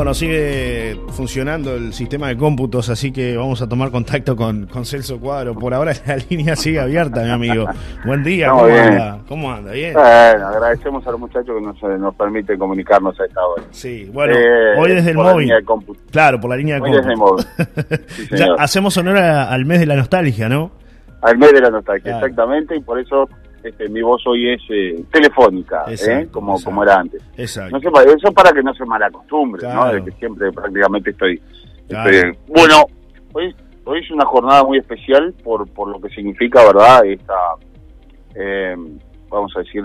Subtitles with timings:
[0.00, 4.86] Bueno, sigue funcionando el sistema de cómputos, así que vamos a tomar contacto con, con
[4.86, 5.54] Celso Cuadro.
[5.54, 7.66] Por ahora la línea sigue abierta, mi amigo.
[8.06, 9.18] Buen día, ¿cómo anda?
[9.28, 9.72] ¿Cómo anda?
[9.72, 9.92] ¿Bien?
[9.92, 13.62] Bueno, agradecemos a los muchachos que nos, nos permiten comunicarnos a esta hora.
[13.72, 15.52] Sí, bueno, eh, hoy desde el móvil.
[16.10, 16.96] claro, por la línea de cómputo.
[16.96, 18.38] Hoy desde el móvil.
[18.38, 20.70] ya hacemos honor al mes de la nostalgia, ¿no?
[21.20, 23.28] Al mes de la nostalgia, exactamente, y por eso
[23.62, 26.28] este, mi voz hoy es eh, telefónica, ¿eh?
[26.30, 27.22] como, como era antes.
[27.36, 27.78] Exacto.
[27.78, 29.92] No sé, eso para que no se malacostumbre, ¿no?
[29.92, 31.40] De que siempre prácticamente estoy,
[32.48, 32.84] Bueno,
[33.32, 33.54] hoy,
[33.84, 37.04] hoy es una jornada muy especial por, por lo que significa, ¿verdad?
[37.04, 37.34] Esta,
[38.34, 38.74] eh,
[39.28, 39.84] vamos a decir,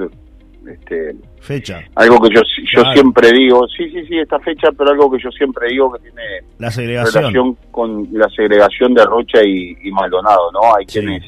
[0.67, 1.83] este fecha.
[1.95, 2.41] Algo que yo
[2.73, 5.99] yo siempre digo, sí, sí, sí, esta fecha, pero algo que yo siempre digo que
[5.99, 6.23] tiene
[6.57, 7.23] la segregación.
[7.23, 10.75] relación con la segregación de Rocha y, Maldonado, ¿no?
[10.75, 11.23] Hay quienes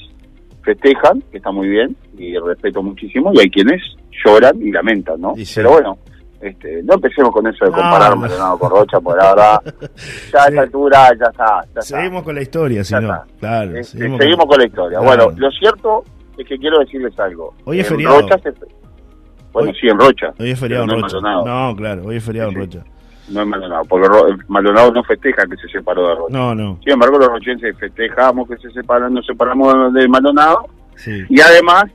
[0.68, 3.82] festejan, que está muy bien, y respeto muchísimo, y hay quienes
[4.26, 5.34] lloran y lamentan, ¿no?
[5.56, 5.98] Pero bueno,
[6.42, 9.62] este, no empecemos con eso de comparar Maldonado con Rocha, porque la verdad,
[10.34, 11.82] ya a esta altura ya está.
[11.82, 13.24] seguimos con la historia, si no.
[13.40, 14.60] Claro, este, seguimos, con...
[14.60, 15.00] la historia.
[15.00, 16.04] Bueno, lo cierto
[16.38, 17.54] es que quiero decirles algo.
[17.64, 18.20] Hoy es feriado.
[18.20, 18.36] Rocha
[19.54, 20.34] Bueno, sí, en Rocha.
[20.38, 21.18] Hoy es feriado en Rocha.
[21.22, 22.84] No, claro, hoy es feriado en Rocha
[23.30, 24.08] no es Maldonado, porque
[24.48, 26.38] Maldonado no festeja que se separó de Rocha.
[26.38, 26.80] No, no.
[26.84, 31.24] Sin embargo, los rochenses festejamos que se separan, nos separamos de Maldonado sí.
[31.30, 31.86] y además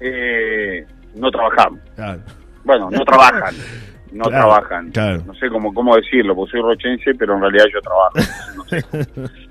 [0.00, 0.86] eh,
[1.16, 1.80] no trabajamos.
[1.94, 2.20] Claro.
[2.64, 3.54] Bueno, no trabajan.
[4.12, 4.90] No trabajan.
[4.90, 5.22] Claro.
[5.26, 8.18] No sé cómo, cómo decirlo, porque soy rochense, pero en realidad yo trabajo.
[8.56, 8.84] No sé.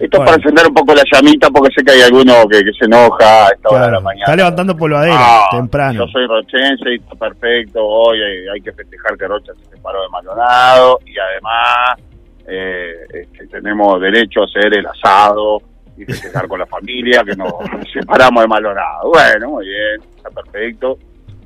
[0.00, 2.86] Esto es para encender un poco la llamita porque sé que hay alguno que, se
[2.86, 4.24] enoja a esta hora de la mañana.
[4.24, 6.06] Está levantando polvadera ah, temprano.
[6.06, 7.84] Yo soy rochense y está perfecto.
[7.84, 8.18] Hoy
[8.52, 12.00] hay, que festejar que Rocha se separó de Maldonado y además
[12.46, 15.62] eh, este, tenemos derecho a hacer el asado
[15.96, 17.52] y festejar con la familia que nos
[17.92, 19.10] separamos de Maldonado.
[19.12, 20.98] Bueno, muy bien, está perfecto.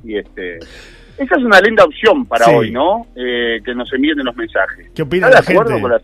[0.03, 0.59] Y este
[1.17, 3.07] esa es una linda opción para hoy, ¿no?
[3.15, 4.91] Eh, que nos envíen los mensajes.
[4.93, 5.79] ¿Qué opina la gente?
[5.81, 5.99] Con la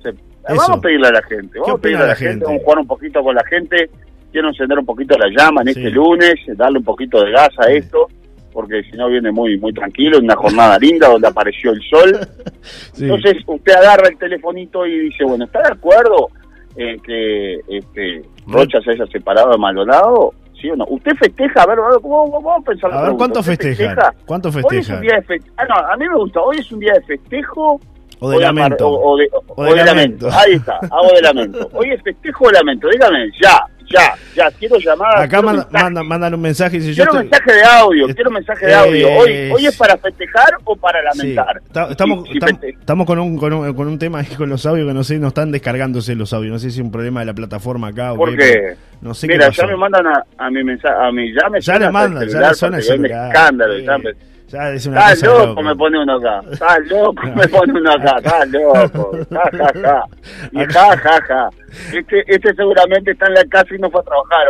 [0.48, 2.46] Vamos a pedirle a la gente, vamos a pedirle a la, gente?
[2.46, 3.90] vamos a jugar un poquito con la gente,
[4.32, 7.72] quiero encender un poquito la llama en este lunes, darle un poquito de gas a
[7.72, 8.08] esto,
[8.52, 12.20] porque si no viene muy muy tranquilo, en una jornada linda donde apareció el sol.
[13.00, 16.30] Entonces usted agarra el telefonito y dice, bueno, ¿está de acuerdo
[16.76, 20.34] en que este, Rocha se haya separado de Maldonado?
[20.60, 20.86] ¿Sí o no?
[20.90, 21.64] ¿Usted festeja?
[21.64, 22.94] A ver, vamos, a pensar.
[22.94, 24.14] A ver, ¿cuánto festeja?
[24.26, 24.76] ¿Cuánto festeja?
[24.76, 25.56] Hoy es un día de festejo.
[25.58, 26.42] Ah, no, a mí me gusta.
[26.42, 27.80] Hoy es un día de festejo
[28.24, 28.88] o de, lamento.
[28.88, 30.30] O, de, lamento.
[30.32, 31.70] Ahí está, hago de lamento.
[31.74, 33.60] Hoy es festejo de lamento, dígame, ya,
[33.90, 35.24] ya, ya, quiero llamar.
[35.24, 38.68] Acá manda, mandan un mensaje y si Quiero un mensaje de audio, quiero un mensaje
[38.68, 39.08] de audio.
[39.18, 41.62] Hoy, hoy es para festejar o para lamentar.
[41.90, 45.18] estamos, estamos, con, un, con, un, con un tema con los audios que no sé,
[45.18, 46.54] no están descargándose los audios.
[46.54, 48.76] No sé si es un problema de la plataforma acá o ¿Por qué?
[49.02, 51.80] No sé Mira, ya me mandan a, a mi mensaje, a mi, ya me Ya
[51.80, 54.12] le mandan, ya le suena el escándalo, ya me,
[54.52, 56.42] Está loco, me pone uno acá.
[56.52, 58.18] Está loco, me pone uno acá.
[58.18, 59.18] Está loco.
[59.30, 60.04] Ja, ja, ja.
[60.52, 61.50] Y ja, ja, ja.
[61.94, 64.48] Este, este seguramente está en la casa y no fue a trabajar.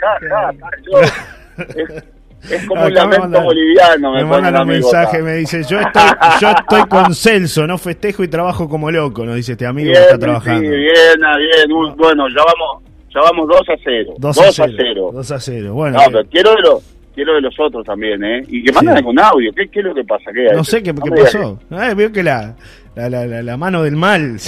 [0.00, 0.50] Ja, ja, ja.
[0.50, 2.04] Está loco.
[2.50, 4.12] Es, como un lamento boliviano.
[4.12, 6.02] Me, me mandan un mensaje, me dice: yo estoy,
[6.40, 9.24] yo estoy con Celso, no festejo y trabajo como loco.
[9.24, 10.62] Nos dice este amigo que está trabajando.
[10.62, 11.96] Sí, bien, ah, bien.
[11.96, 12.82] Bueno, ya vamos,
[13.14, 14.14] ya vamos 2 a 0.
[14.18, 15.10] 2 a 0.
[15.12, 15.74] 2 a 0.
[15.74, 16.54] Bueno, no, pero quiero
[17.20, 18.42] quiero de los otros también, ¿eh?
[18.48, 19.52] Y que manden algún audio.
[19.52, 20.30] ¿Qué, ¿Qué, es lo que pasa?
[20.32, 21.60] ¿Qué no sé qué, qué pasó.
[21.70, 22.56] Ah, veo que la,
[22.94, 24.38] la, la, la, mano del mal.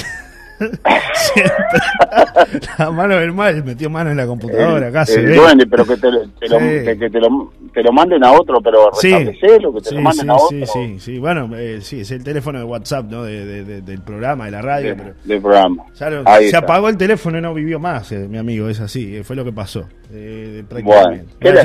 [2.78, 5.34] La mano del mal metió mano en la computadora, ve.
[5.34, 6.09] Duende, pero que te,
[6.41, 10.00] te, lo, que, te, lo, te lo manden a otro, pero sí, que te lo
[10.00, 10.49] manden a otro.
[10.49, 11.19] Sí, sí, sí.
[11.19, 13.25] Bueno, eh, sí, es el teléfono de WhatsApp, ¿no?
[13.25, 14.95] De, de, del programa, de la radio.
[14.97, 15.84] pero, del programa.
[15.93, 19.37] se apagó el teléfono y no vivió más, eh, mi amigo, es así, eh, fue
[19.37, 19.87] lo que pasó.
[20.15, 21.62] Eh, bueno, pero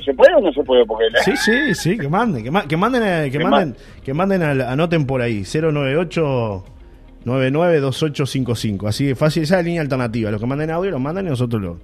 [0.00, 3.30] se puede o no se puede porque sí sí sí que manden que, que manden
[3.30, 6.64] que, manden que manden anoten por ahí 098
[7.24, 10.30] 992855 así de fácil esa es la línea alternativa.
[10.30, 11.78] Los que manden audio lo mandan y nosotros lo,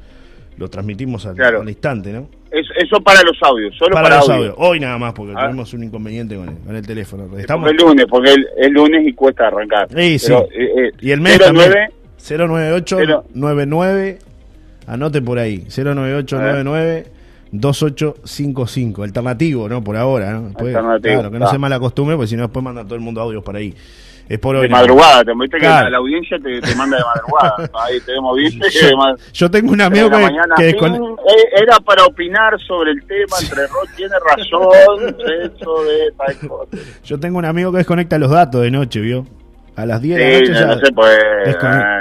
[0.57, 4.55] lo transmitimos al, instante no eso, para los audios solo para, los audios.
[4.59, 5.43] Hoy nada más porque ah.
[5.43, 7.39] tenemos un inconveniente con el, con el teléfono.
[7.39, 9.89] Estamos el lunes porque el, lunes y cuesta arrancar.
[9.95, 10.33] Sí, sí.
[10.33, 14.19] Eh, y el mes 09, 098 99
[14.87, 15.65] anote por ahí.
[15.69, 17.21] 09899
[17.53, 19.83] 2855, alternativo, ¿no?
[19.83, 20.53] Por ahora, ¿no?
[20.55, 23.43] claro, que no se mala costumbre, porque si no después manda todo el mundo audios
[23.43, 23.75] por ahí.
[24.31, 24.63] Es por hoy.
[24.63, 27.69] De madrugada, te viste que la, audiencia te, te, manda de madrugada.
[27.85, 28.65] Ahí tenemos, ¿viste?
[28.81, 30.69] Yo, yo tengo un amigo que.
[30.69, 30.77] Eh,
[31.57, 35.17] era para opinar sobre el tema entre Rock, tiene razón,
[35.59, 36.37] eso de tal
[37.03, 39.27] Yo tengo un amigo que desconecta los datos de noche, ¿vio?
[39.77, 41.19] A las 10 de la noche ya no sé, pues,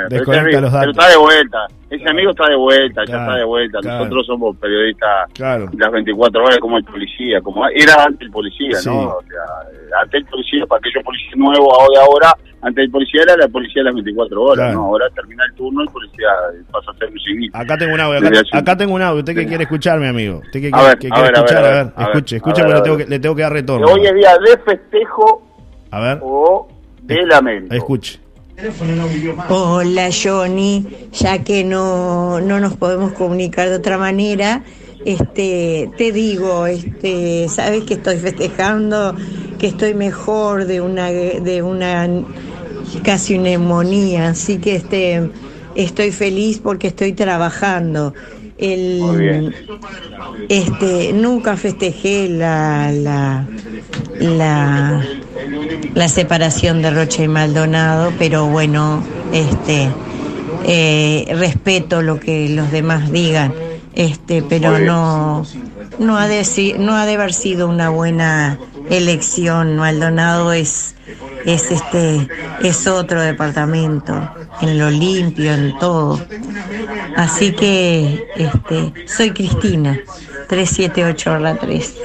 [0.09, 0.79] desconecta los datos.
[0.79, 1.67] Pero está de vuelta.
[1.89, 3.79] Ese amigo está de vuelta, ya está de vuelta.
[3.81, 9.07] Nosotros somos periodistas las 24 horas como el policía, como era antes el policía, ¿no?
[9.07, 13.37] O sea, antes el policía, para aquellos policías nuevos ahora, ahora, antes el policía era
[13.37, 14.85] la policía de las 24 horas, ¿no?
[14.85, 16.27] Ahora termina el turno y el policía
[16.71, 17.49] pasa a ser un civil.
[17.53, 19.19] Acá tengo un audio, acá, tengo un audio.
[19.19, 20.41] ¿Usted qué quiere escuchar, mi amigo?
[20.45, 21.65] ¿Usted qué, quiere escuchar?
[21.65, 23.87] A ver, escuche, escuche, porque le tengo, que, le tengo que dar retorno.
[23.87, 25.41] Hoy es día de festejo
[25.89, 26.19] a ver.
[26.21, 26.67] o
[27.15, 27.75] de lamento.
[27.75, 28.19] Escuche.
[29.49, 34.63] Hola Johnny, ya que no, no nos podemos comunicar de otra manera,
[35.05, 39.15] este, te digo, este, sabes que estoy festejando,
[39.57, 42.07] que estoy mejor de una, de una
[43.03, 45.29] casi neumonía, así que este,
[45.75, 48.13] estoy feliz porque estoy trabajando.
[48.57, 49.55] El,
[50.49, 53.47] este, nunca festejé la, la,
[54.19, 55.01] la,
[55.93, 59.03] la, separación de Rocha y Maldonado, pero bueno,
[59.33, 59.89] este,
[60.65, 63.53] eh, respeto lo que los demás digan,
[63.95, 65.45] este, pero no,
[65.99, 68.57] no ha de, no ha de haber sido una buena
[68.89, 69.77] elección.
[69.77, 70.95] Maldonado es,
[71.45, 72.27] es este,
[72.63, 74.31] es otro departamento,
[74.61, 76.19] en lo limpio, en todo.
[77.15, 79.99] Así que este, soy Cristina,
[80.47, 81.95] 378 la 3.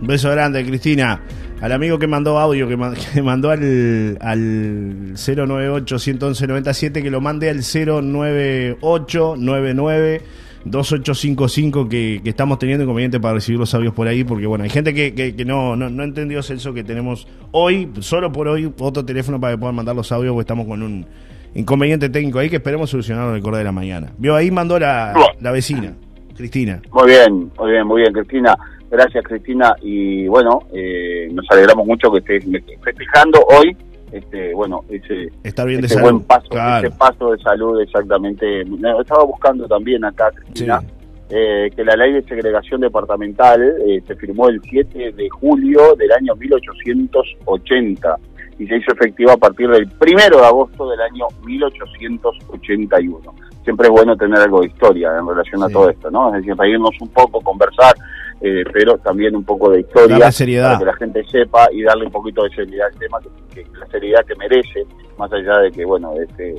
[0.00, 1.20] Un beso grande, Cristina.
[1.60, 2.76] Al amigo que mandó audio, que,
[3.22, 10.20] mandó al, al 098-111-97, que lo mande al 098-99.
[10.64, 14.70] 2855 que, que estamos teniendo inconveniente para recibir los audios por ahí, porque bueno, hay
[14.70, 19.04] gente que, que, no, no, no, entendió eso que tenemos hoy, solo por hoy, otro
[19.04, 21.06] teléfono para que puedan mandar los audios, porque estamos con un
[21.54, 24.12] inconveniente técnico ahí que esperemos solucionarlo en el correo de la mañana.
[24.18, 25.94] Vio ahí mandó la, la vecina,
[26.36, 26.82] Cristina.
[26.92, 28.56] Muy bien, muy bien, muy bien, Cristina.
[28.90, 29.74] Gracias, Cristina.
[29.82, 32.44] Y bueno, eh, nos alegramos mucho que estés
[32.82, 33.76] festejando hoy
[34.10, 35.30] este bueno ese,
[35.66, 36.48] bien buen paso
[36.78, 38.62] ese paso de salud exactamente.
[38.62, 40.82] Estaba buscando también acá Cristina
[41.28, 46.10] eh, que la ley de segregación departamental eh, se firmó el 7 de julio del
[46.12, 48.16] año 1880
[48.58, 53.34] y se hizo efectiva a partir del 1 de agosto del año 1881
[53.68, 56.28] siempre es bueno tener algo de historia en relación a todo esto, ¿no?
[56.28, 57.94] Es decir, reírnos un poco, conversar,
[58.40, 62.12] eh, pero también un poco de historia para que la gente sepa y darle un
[62.12, 63.18] poquito de seriedad al tema,
[63.52, 64.86] que, la seriedad que merece,
[65.18, 66.54] más allá de que, bueno, este,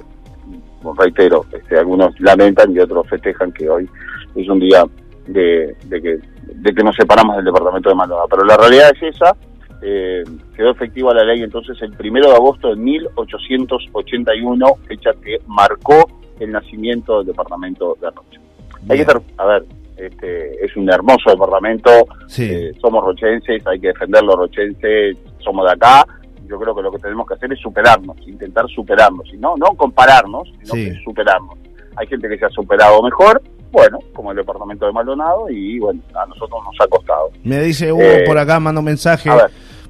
[0.98, 3.90] reitero, este, algunos lamentan y otros festejan que hoy
[4.36, 4.84] es un día
[5.28, 8.28] de, que, de que nos separamos del departamento de Maldonado.
[8.30, 9.36] Pero la realidad es esa,
[9.82, 10.24] eh,
[10.56, 16.10] quedó efectiva la ley entonces el primero de agosto de 1881, fecha que marcó
[16.40, 18.42] el nacimiento del departamento de Rocha.
[18.90, 19.66] Hay que estar, a ver,
[20.00, 21.90] este, es un hermoso departamento,
[22.38, 26.06] eh, somos rochenses, hay que defenderlo rochenses, somos de acá,
[26.48, 29.68] yo creo que lo que tenemos que hacer es superarnos, intentar superarnos, y no, no
[29.76, 31.58] compararnos, sino que superarnos.
[31.96, 33.42] Hay gente que se ha superado mejor,
[33.72, 37.30] bueno, como el departamento de Maldonado, y bueno, a nosotros nos ha costado.
[37.44, 39.30] Me dice Hugo eh, por acá, mando un mensaje.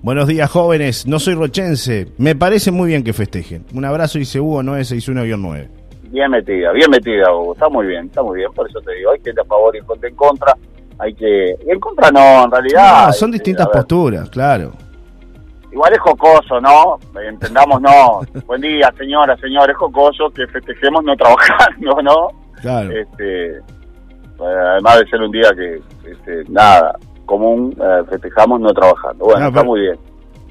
[0.02, 1.06] Buenos días, jóvenes.
[1.08, 2.08] No soy rochense.
[2.18, 3.66] Me parece muy bien que festejen.
[3.74, 5.79] Un abrazo, dice Hugo, 961-9.
[6.12, 7.54] Bien metida, bien metida, Hugo.
[7.54, 8.52] Está muy bien, está muy bien.
[8.54, 10.56] Por eso te digo, hay que ir a favor y en contra.
[10.98, 11.56] Hay que.
[11.66, 13.08] en contra no, en realidad.
[13.08, 14.72] No, son distintas posturas, claro.
[15.72, 16.98] Igual es jocoso, ¿no?
[17.22, 18.22] Entendamos, no.
[18.48, 19.70] Buen día, señora, señor.
[19.70, 22.28] Es jocoso que festejemos no trabajando, ¿no?
[22.62, 22.92] Claro.
[22.92, 23.62] Este,
[24.40, 25.80] además de ser un día que,
[26.10, 29.26] este, nada, común, eh, festejamos no trabajando.
[29.26, 30.00] Bueno, está muy bien.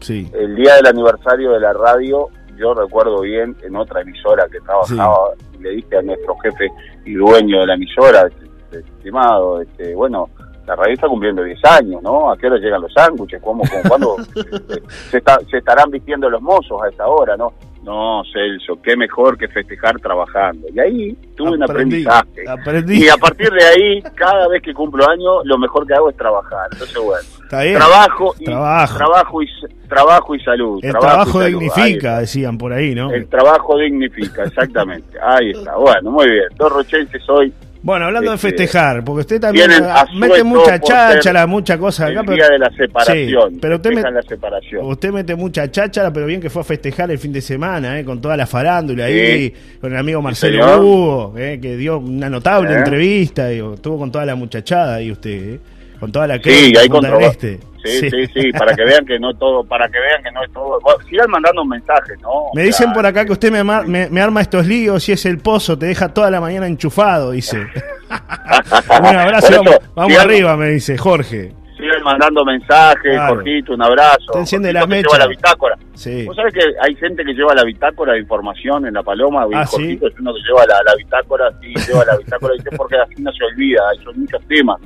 [0.00, 0.30] Sí.
[0.32, 2.28] El día del aniversario de la radio
[2.58, 6.68] yo recuerdo bien en otra emisora que trabajaba, le dije a nuestro jefe
[7.04, 10.28] y dueño de la emisora, este, estimado, este, bueno,
[10.66, 12.30] la radio está cumpliendo 10 años, ¿no?
[12.30, 13.40] ¿A qué hora llegan los sándwiches?
[13.42, 14.16] ¿Cómo, cuándo
[15.10, 17.54] se, se, estarán vistiendo los mozos a esta hora, no?
[17.82, 20.66] No, Celso, qué mejor que festejar trabajando.
[20.74, 22.44] Y ahí tuve un aprendizaje.
[22.88, 26.16] Y a partir de ahí, cada vez que cumplo años, lo mejor que hago es
[26.16, 26.68] trabajar.
[26.72, 29.42] Entonces, bueno, trabajo y, trabajo.
[29.42, 29.48] y
[29.88, 30.80] trabajo y salud.
[30.82, 33.10] El trabajo, dignifica, decían por ahí, ¿no?
[33.12, 35.18] El trabajo dignifica, exactamente.
[35.22, 35.76] ahí está.
[35.76, 36.46] Bueno, muy bien.
[36.56, 39.70] Dos rochenses hoy bueno, hablando de este, festejar, porque usted también
[40.16, 42.20] mete mucha cháchara, mucha cosa acá.
[42.20, 43.50] El pero, día de la separación.
[43.52, 47.32] Sí, pero usted, usted mete mucha cháchara, pero bien que fue a festejar el fin
[47.32, 51.76] de semana, eh, con toda la farándula ahí, con el amigo Marcelo Hugo, eh, que
[51.76, 52.78] dio una notable ¿Eh?
[52.78, 55.60] entrevista, digo, estuvo con toda la muchachada ahí usted, eh,
[55.98, 56.88] con toda la que sí, hay
[57.22, 57.60] este.
[57.84, 60.52] Sí, sí, sí, para que vean que no todo, para que vean que no es
[60.52, 60.78] todo.
[61.08, 62.50] sigan mandando mensajes, ¿no?
[62.54, 65.78] Me dicen por acá que usted me, me, arma estos líos y es el pozo,
[65.78, 67.58] te deja toda la mañana enchufado, dice.
[68.08, 69.62] Un abrazo,
[69.94, 71.52] vamos, arriba, me dice Jorge.
[71.76, 73.40] Sigan mandando mensajes, claro.
[73.68, 74.32] un abrazo.
[74.32, 75.06] Te enciende la mecha.
[75.12, 75.78] Lleva la bitácora.
[75.94, 76.24] Sí.
[76.24, 79.46] ¿Vos sabés que hay gente que lleva la bitácora de información en la paloma?
[79.54, 79.92] Ah, ¿sí?
[80.02, 83.44] es uno que lleva la, bitácora, sí, lleva la bitácora, dice, porque así no se
[83.44, 84.80] olvida, hay son muchos temas.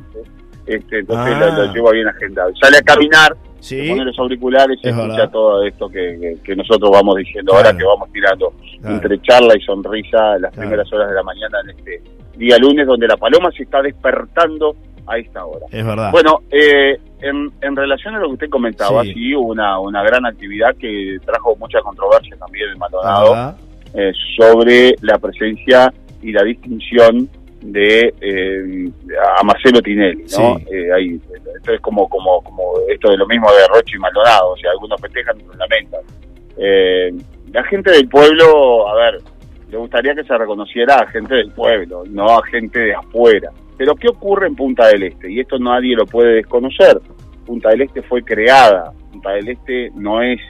[0.67, 1.73] Este, entonces lo, ah.
[1.75, 2.53] lleva bien agendado.
[2.61, 3.89] Sale a caminar, ¿Sí?
[3.89, 8.11] pone los auriculares y escucha todo esto que, que, nosotros vamos diciendo ahora, que vamos
[8.13, 8.53] tirando
[8.85, 12.03] entre charla y sonrisa las primeras horas de la mañana en este
[12.37, 14.75] día lunes, donde la paloma se está despertando
[15.07, 15.67] a esta hora.
[15.71, 16.11] Es verdad.
[16.13, 20.25] Bueno, eh, en, en, relación a lo que usted comentaba, sí, hubo una, una gran
[20.27, 23.57] actividad que trajo mucha controversia también en Maldonado
[23.95, 25.93] eh, sobre la presencia
[26.23, 27.29] y la distinción
[27.63, 28.91] de eh,
[29.39, 30.59] a Marcelo Tinelli, ¿no?
[30.71, 31.19] Eh,
[31.57, 34.71] esto es como, como, como esto de lo mismo de Roche y Maldonado, o sea,
[34.73, 36.01] algunos festejan y otros lamentan.
[36.59, 37.13] Eh,
[37.53, 39.19] la gente del pueblo, a ver,
[39.71, 43.51] le gustaría que se reconociera a gente del pueblo, no a gente de afuera.
[43.79, 45.31] Pero ¿qué ocurre en Punta del Este?
[45.31, 47.01] Y esto nadie lo puede desconocer.
[47.47, 50.41] Punta del Este fue creada, Punta del Este no es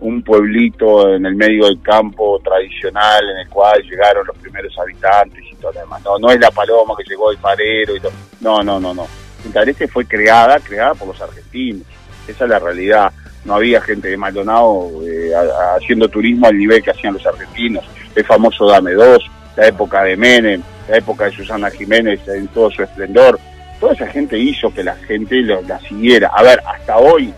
[0.00, 5.42] un pueblito en el medio del campo tradicional en el cual llegaron los primeros habitantes
[5.58, 6.02] y todo lo demás.
[6.04, 8.12] No, no es la paloma que llegó el farero y todo.
[8.40, 9.06] No, no, no, no.
[9.42, 9.62] Punta
[9.92, 11.82] fue creada, creada por los argentinos.
[12.26, 13.12] Esa es la realidad.
[13.44, 15.32] No había gente de Maldonado eh,
[15.76, 17.84] haciendo turismo al nivel que hacían los argentinos.
[18.14, 19.24] El famoso Dame Dos,
[19.56, 23.38] la época de Menem, la época de Susana Jiménez en todo su esplendor.
[23.80, 26.30] Toda esa gente hizo que la gente la siguiera.
[26.34, 27.32] A ver, hasta hoy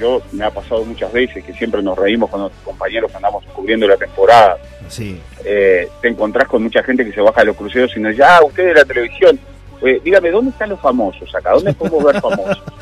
[0.00, 3.44] yo me ha pasado muchas veces que siempre nos reímos con los compañeros que andamos
[3.54, 4.56] cubriendo la temporada.
[4.88, 5.20] Sí.
[5.44, 8.24] Eh, te encontrás con mucha gente que se baja a los cruceros y nos dice,
[8.24, 9.38] ah, usted de la televisión.
[9.82, 11.52] Eh, dígame, ¿dónde están los famosos acá?
[11.52, 12.62] ¿Dónde podemos ver famosos?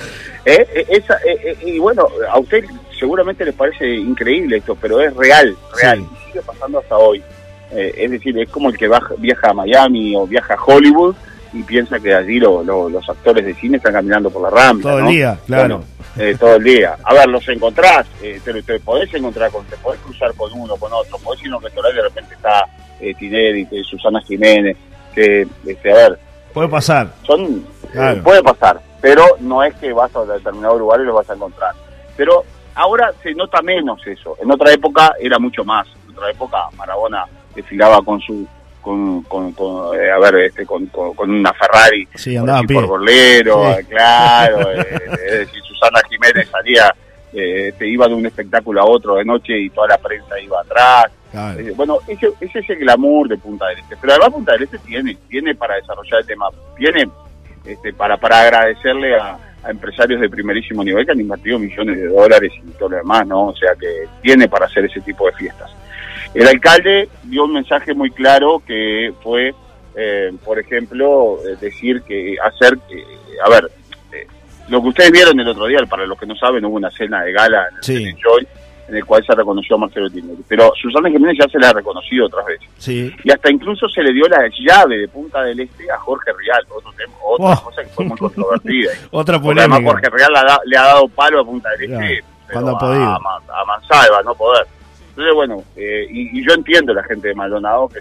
[0.45, 1.19] Eh, esa,
[1.63, 2.65] y bueno, a usted
[2.99, 6.01] seguramente les parece increíble esto, pero es real, real.
[6.01, 7.23] Y sigue pasando hasta hoy.
[7.71, 11.15] es decir, es como el que viaja a Miami o viaja a Hollywood
[11.53, 14.91] y piensa que allí los actores de cine están caminando por la rampa.
[14.91, 15.83] Todo el día, claro.
[16.17, 16.97] Eh, todo el día.
[17.05, 20.93] A ver, los encontrás, eh, te, podés encontrar, con, te podés cruzar con uno, con
[20.93, 22.65] otro, podés ir a un restaurante y de repente está
[23.01, 24.77] eh, Tinelli, Susana Jiménez,
[25.15, 26.19] que, este, a ver.
[26.53, 27.13] Puede pasar.
[27.25, 27.65] Son,
[27.95, 31.35] eh, puede pasar, pero no es que vas a determinado lugar y los vas a
[31.35, 31.73] encontrar.
[32.17, 34.37] Pero ahora se nota menos eso.
[34.43, 35.87] En otra época era mucho más.
[36.09, 37.25] En otra época Marabona
[37.55, 38.47] desfilaba con su
[38.81, 39.55] con, con,
[39.99, 45.39] eh, a ver, este, con, con, una Ferrari sí, andaba por, bolero, claro, eh, es
[45.41, 46.95] decir, Susana Jiménez salía,
[47.33, 50.61] eh, te iba de un espectáculo a otro de noche y toda la prensa iba
[50.61, 51.13] atrás.
[51.77, 54.79] bueno, ese, ese, es el glamour de Punta del Este, pero además Punta del Este
[54.79, 57.09] tiene, tiene para desarrollar el tema, tiene
[57.65, 62.09] este, para, para agradecerle a, a empresarios de primerísimo nivel que han invertido millones de
[62.09, 63.47] dólares y todo lo demás, ¿no?
[63.47, 65.71] O sea que tiene para hacer ese tipo de fiestas.
[66.35, 69.55] El alcalde dio un mensaje muy claro que fue,
[69.97, 73.05] eh, por ejemplo, eh, decir que hacer, que,
[73.45, 73.71] a ver,
[74.13, 74.27] eh,
[74.69, 77.23] lo que ustedes vieron el otro día, para los que no saben, hubo una cena
[77.23, 78.47] de gala en el Joy
[78.89, 80.43] en el cual se reconoció a Marcelo Tinelli.
[80.49, 82.69] Pero Susana Jiménez ya se la ha reconocido otras veces.
[82.79, 83.15] Sí.
[83.23, 86.65] Y hasta incluso se le dio la llave de Punta del Este a Jorge Rial,
[86.71, 87.65] otro tema, otra oh.
[87.65, 88.93] cosa que fue muy controvertida.
[89.11, 89.75] otra polémica.
[89.75, 90.33] Además Jorge Rial
[90.65, 92.25] le ha, dado palo a Punta del Este.
[92.51, 93.05] cuando ha podido.
[93.05, 94.67] A, a Mansalva, no poder.
[95.19, 97.99] Entonces, bueno, eh, y, yo entiendo la gente de Maldonado que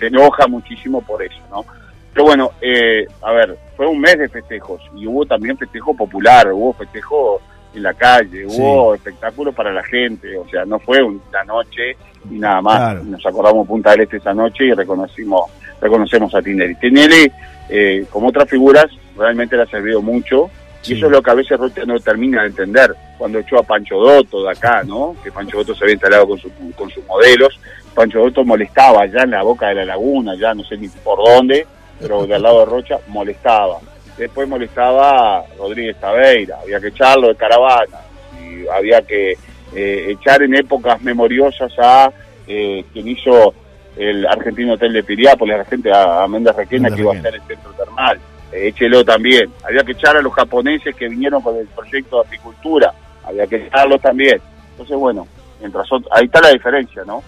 [0.00, 1.64] se, enoja muchísimo por eso, ¿no?
[2.12, 6.52] Pero bueno, eh, a ver, fue un mes de festejos y hubo también festejo popular,
[6.52, 7.40] hubo festejo
[7.72, 11.96] en la calle, hubo espectáculo para la gente, o sea, no fue una noche
[12.28, 13.04] y nada más.
[13.04, 15.48] Nos acordamos Punta del Este esa noche y reconocimos,
[15.80, 16.74] reconocemos a Tinelli.
[16.80, 17.30] Tinelli,
[17.68, 20.50] eh, como otras figuras, realmente le ha servido mucho
[20.86, 22.94] y eso es lo que a veces no termina de entender.
[23.18, 25.14] Cuando echó a Pancho Dotto de acá, ¿no?
[25.22, 27.60] Que Pancho Dotto se había instalado con, su, con sus modelos.
[27.94, 31.18] Pancho Dotto molestaba allá en la boca de la laguna, ya no sé ni por
[31.18, 31.66] dónde,
[32.00, 33.78] pero del lado de Rocha molestaba.
[34.16, 37.98] Después molestaba a Rodríguez Tabeira, había que echarlo de caravana.
[38.42, 39.32] Y había que
[39.74, 42.10] eh, echar en épocas memoriosas a
[42.46, 43.54] eh, quien hizo
[43.96, 47.42] el argentino hotel de Piriápolis, la gente a, Méndez Requena, que iba a ser el
[47.42, 48.18] centro termal
[48.52, 49.50] échelo también.
[49.64, 52.92] Había que echar a los japoneses que vinieron con el proyecto de apicultura,
[53.24, 54.40] había que echarlos también.
[54.72, 55.26] Entonces, bueno,
[55.60, 57.22] mientras ahí está la diferencia, ¿no?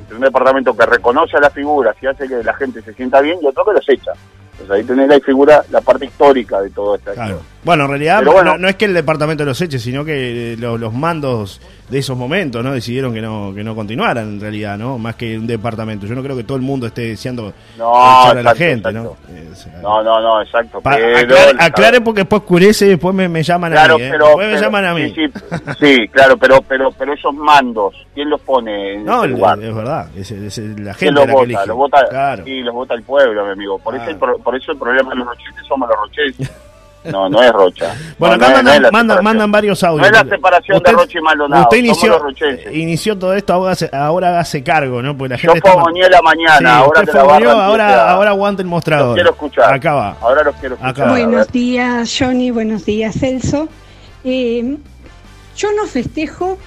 [0.00, 3.20] Entre un departamento que reconoce a las figuras y hace que la gente se sienta
[3.20, 4.12] bien y otro que los echa.
[4.58, 7.12] Pues ahí tenés la figura, la parte histórica de todo esto.
[7.64, 11.98] Bueno, en realidad no, es que el departamento los eche, sino que los, mandos de
[11.98, 14.98] esos momentos no decidieron que no que no continuaran en realidad, ¿no?
[14.98, 16.06] Más que un departamento.
[16.06, 19.16] Yo no creo que todo el mundo esté deseando no, a la gente, ¿no?
[19.80, 20.82] no, no, no, exacto.
[20.84, 24.02] aclare, porque después oscurece y después me, llaman a mí.
[24.02, 24.10] ¿eh?
[24.10, 25.14] después me llaman a mí.
[25.78, 29.62] Sí, claro, pero pero pero esos mandos, ¿quién los pone en no, lugar?
[29.62, 33.52] es verdad, es, la gente los vota, los vota, sí, los vota el pueblo, mi
[33.52, 33.78] amigo.
[33.78, 36.50] Por eso por eso el problema de los rochetes somos los rochetes.
[37.04, 37.94] No, no es Rocha.
[38.18, 40.10] Bueno, acá mandan, mandan, varios audios.
[40.10, 41.62] No es la separación de Rocha y Maldonado.
[41.62, 42.20] Usted inició,
[42.72, 45.16] inició todo esto, ahora, ahora hace cargo, ¿no?
[45.16, 49.08] Porque la gente Yo fogoneé la mañana, ahora te la ahora, ahora aguanta el mostrador.
[49.08, 49.74] Los quiero escuchar.
[49.74, 50.16] Acá va.
[50.20, 51.08] Ahora los quiero escuchar.
[51.08, 52.50] Buenos días, Johnny.
[52.50, 53.68] Buenos días, Celso.
[54.24, 54.76] Eh,
[55.56, 56.58] yo no festejo,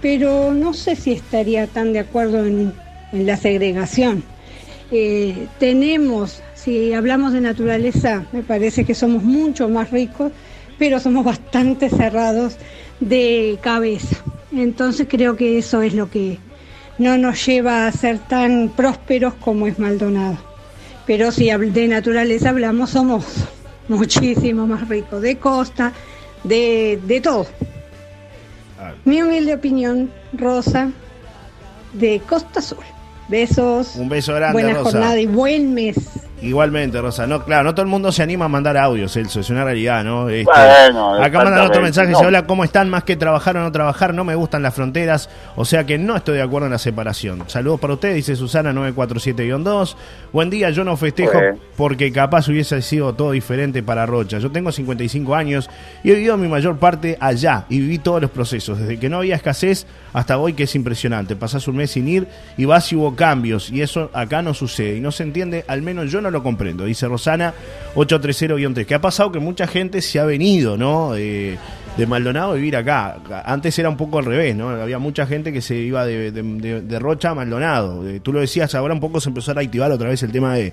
[0.00, 2.74] pero no sé si estaría tan de acuerdo en,
[3.12, 4.22] la segregación.
[4.90, 10.32] Eh, tenemos, si hablamos de naturaleza, me parece que somos mucho más ricos,
[10.78, 12.56] pero somos bastante cerrados
[13.00, 14.16] de cabeza.
[14.52, 16.38] Entonces creo que eso es lo que
[16.98, 20.38] no nos lleva a ser tan prósperos como es Maldonado.
[21.06, 23.24] Pero si de naturaleza hablamos, somos
[23.88, 25.92] muchísimo más ricos, de costa,
[26.44, 27.46] de, de todo.
[29.04, 30.90] Mi humilde opinión, Rosa,
[31.92, 32.84] de Costa Azul.
[33.28, 33.96] Besos.
[33.96, 35.96] Un beso grande, Buena jornada y buen mes.
[36.40, 37.26] Igualmente, Rosa.
[37.26, 39.40] No, claro, no todo el mundo se anima a mandar audios, Celso.
[39.40, 40.28] Es una realidad, ¿no?
[40.28, 42.14] Este, bueno, acá mandan otro mensaje.
[42.14, 44.14] Se habla cómo están, más que trabajar o no trabajar.
[44.14, 45.28] No me gustan las fronteras.
[45.56, 47.44] O sea que no estoy de acuerdo en la separación.
[47.48, 49.96] Saludos para usted, dice Susana 947-2.
[50.32, 51.38] Buen día, yo no festejo
[51.76, 54.38] porque capaz hubiese sido todo diferente para Rocha.
[54.38, 55.68] Yo tengo 55 años
[56.04, 58.78] y he vivido mi mayor parte allá y viví todos los procesos.
[58.78, 61.36] Desde que no había escasez hasta hoy, que es impresionante.
[61.36, 63.70] Pasás un mes sin ir y vas y hubo cambios.
[63.70, 64.96] Y eso acá no sucede.
[64.96, 67.54] Y no se entiende, al menos yo no lo comprendo, dice Rosana
[67.94, 68.86] 830-3.
[68.86, 69.32] ¿Qué ha pasado?
[69.32, 71.14] Que mucha gente se ha venido, ¿no?
[71.98, 73.16] de Maldonado a vivir acá.
[73.44, 74.68] Antes era un poco al revés, ¿no?
[74.68, 78.04] Había mucha gente que se iba de, Rocha a Maldonado.
[78.22, 80.72] tú lo decías, ahora un poco se empezó a activar otra vez el tema de,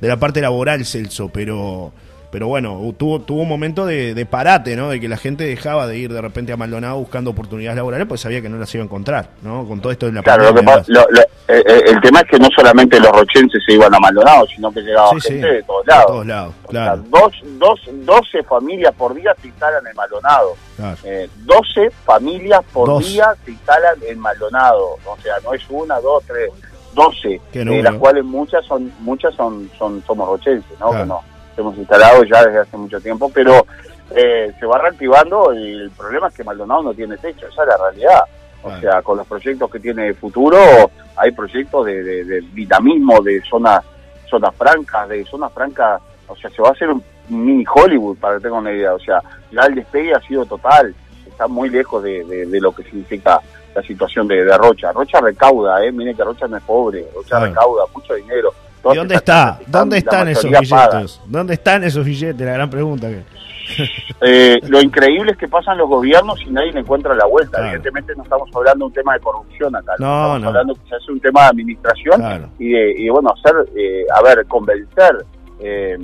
[0.00, 1.92] de la parte laboral, Celso, pero
[2.32, 4.88] pero bueno, tuvo, tuvo un momento de, parate, ¿no?
[4.88, 8.22] De que la gente dejaba de ir de repente a Maldonado buscando oportunidades laborales, pues
[8.22, 9.68] sabía que no las iba a encontrar, ¿no?
[9.68, 12.98] Con todo esto de la Claro, lo eh, eh, el tema es que no solamente
[12.98, 16.06] los rochenses se iban a Maldonado, sino que llegaba gente de todos lados.
[16.06, 17.04] De todos lados, claro.
[17.10, 20.54] dos, dos, 12 familias por día se instalan en Maldonado.
[21.04, 24.96] Eh, 12 familias por día se instalan en Maldonado.
[25.04, 26.48] O sea, no es una, dos, tres,
[26.94, 30.92] 12, de las cuales muchas son muchas son, son somos rochenses, ¿no?
[30.92, 33.66] Que no hemos instalado ya desde hace mucho tiempo, pero
[34.14, 37.68] eh, se va reactivando y el problema es que Maldonado no tiene techo, esa es
[37.68, 38.22] la realidad.
[38.64, 40.56] O sea, con los proyectos que tiene de futuro,
[41.16, 43.84] hay proyectos de, de, dinamismo, de zonas
[44.30, 48.36] zonas francas, de zonas francas, o sea, se va a hacer un mini Hollywood, para
[48.36, 48.94] que tengan una idea.
[48.94, 50.94] O sea, ya el despegue ha sido total,
[51.26, 53.40] está muy lejos de, lo que significa
[53.74, 54.92] la situación de, Rocha.
[54.92, 55.90] Rocha recauda, ¿eh?
[55.90, 59.60] Miren que Rocha no es pobre, Rocha recauda mucho dinero ¿Y dónde está?
[59.66, 61.20] ¿Dónde están esos billetes?
[61.26, 62.46] ¿Dónde están esos billetes?
[62.46, 63.08] La gran pregunta.
[64.20, 67.58] Eh, lo increíble es que pasan los gobiernos y nadie le encuentra la vuelta.
[67.60, 69.94] Evidentemente no estamos hablando de un tema de corrupción acá.
[69.98, 74.04] No, estamos hablando que se hace un tema de administración y, de, bueno, hacer, eh,
[74.14, 75.24] a ver, convencer
[75.60, 75.96] eh,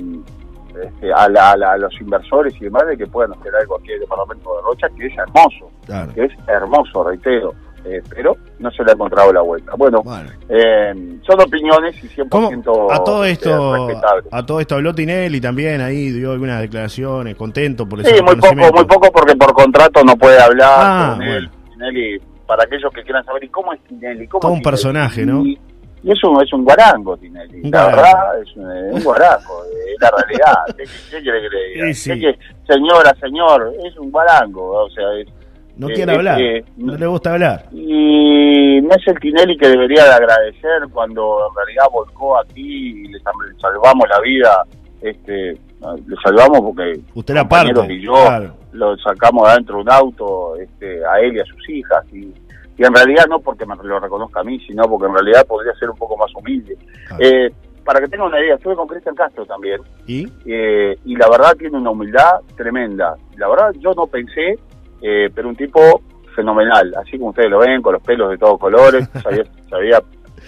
[0.81, 3.99] este, a, a, los inversores y demás de que puedan hacer algo aquí en el
[4.01, 5.71] departamento de Rocha, que es hermoso,
[6.13, 7.53] que es hermoso, reitero.
[7.85, 9.71] Eh, pero no se le ha encontrado la vuelta.
[9.77, 10.03] Bueno,
[10.49, 10.93] eh,
[11.25, 13.87] son opiniones y 100% a todo esto
[14.31, 18.55] A todo esto habló Tinelli también, ahí dio algunas declaraciones, contento por Sí, muy poco,
[18.55, 21.49] muy poco porque por contrato no puede hablar ah, con él.
[21.71, 24.27] Tinelli, para aquellos que quieran saber, ¿y cómo es Tinelli?
[24.27, 25.45] ¿Cómo todo un personaje, ¿no?
[25.45, 25.57] Y,
[26.03, 27.69] eso es un guarango, Tinelli.
[27.69, 30.55] la verdad, es un, guarango, es la realidad.
[31.11, 32.37] ¿Qué, le diga?
[32.65, 35.27] señora, señor, es un guarango, o sea, es
[35.79, 36.39] no quiere hablar,
[36.75, 37.65] no le gusta hablar.
[37.71, 43.07] Y no es el Tinelli que debería de agradecer cuando en realidad volcó aquí y
[43.07, 44.63] le salvamos la vida.
[45.01, 48.13] Este, le salvamos porque usted era parte y yo
[48.73, 52.33] lo sacamos de adentro de un auto este, a él y a sus hijas y,
[52.77, 55.89] en realidad no porque me lo reconozca a mí sino porque en realidad podría ser
[55.89, 56.77] un poco más humilde.
[57.19, 57.49] Eh,
[57.85, 59.81] para que tenga una idea estuve con Cristian Castro también.
[60.05, 63.15] Y eh, y la verdad tiene una humildad tremenda.
[63.37, 64.57] La verdad yo no pensé
[65.01, 66.01] eh, pero un tipo
[66.35, 70.01] fenomenal, así como ustedes lo ven, con los pelos de todos colores, sabía, sabía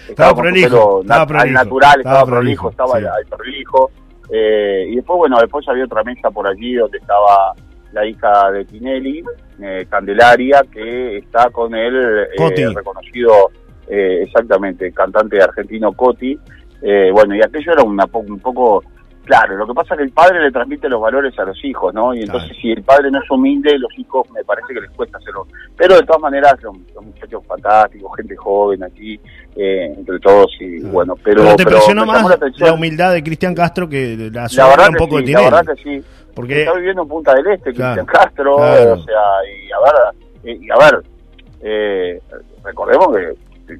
[0.08, 3.90] estaba, con prolijo, estaba al natural, estaba, prolijo, estaba al, prolijo.
[4.30, 7.52] Eh, y después, bueno, después había otra mesa por allí donde estaba
[7.92, 9.22] la hija de Tinelli,
[9.62, 12.26] eh, Candelaria, que está con el
[12.74, 13.50] reconocido,
[13.88, 16.38] exactamente, cantante argentino Coti.
[17.12, 18.82] bueno, y aquello era una, un poco
[19.24, 21.94] Claro, lo que pasa es que el padre le transmite los valores a los hijos,
[21.94, 22.12] ¿no?
[22.12, 25.18] Y entonces si el padre no es humilde, los hijos me parece que les cuesta
[25.18, 25.46] hacerlo.
[25.76, 29.20] Pero de todas maneras, son, muchachos fantásticos, gente joven aquí,
[29.54, 31.42] eh, entre todos, y bueno, pero...
[31.42, 32.24] Pero te impresionó más
[32.58, 35.82] la, humildad de Cristian Castro que la, verdad un poco sí, de La verdad que
[35.82, 36.04] sí.
[36.34, 36.60] Porque...
[36.62, 38.58] Está viviendo en Punta del Este, Cristian Castro, o
[39.04, 39.78] sea, y a
[40.50, 41.02] ver, y, a ver
[41.64, 42.20] eh,
[42.64, 43.34] recordemos que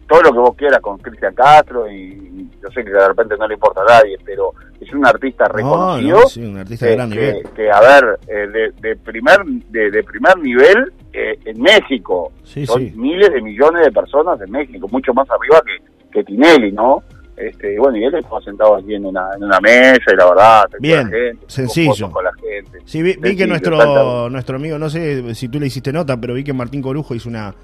[0.09, 3.49] todo lo que vos quieras con Cristian Castro y, yo sé que de repente no
[3.49, 6.29] le importa a nadie, pero es un artista reconocido.
[6.29, 7.43] sí, un artista de gran nivel.
[7.55, 12.33] Que, a ver, eh, de, primer de, primer nivel eh, en México.
[12.45, 17.03] Son miles de millones de personas en México, mucho más arriba que, que Tinelli, ¿no?
[17.37, 20.65] Este, bueno, y él estaba sentado allí en una, en una mesa y la verdad,
[20.79, 21.11] bien,
[21.47, 22.11] sencillo.
[22.11, 22.79] Con la gente.
[22.85, 26.45] Sí, vi, que nuestro nuestro amigo, no sé si tú le hiciste nota, pero vi
[26.45, 27.55] que Martín Corujo hizo una,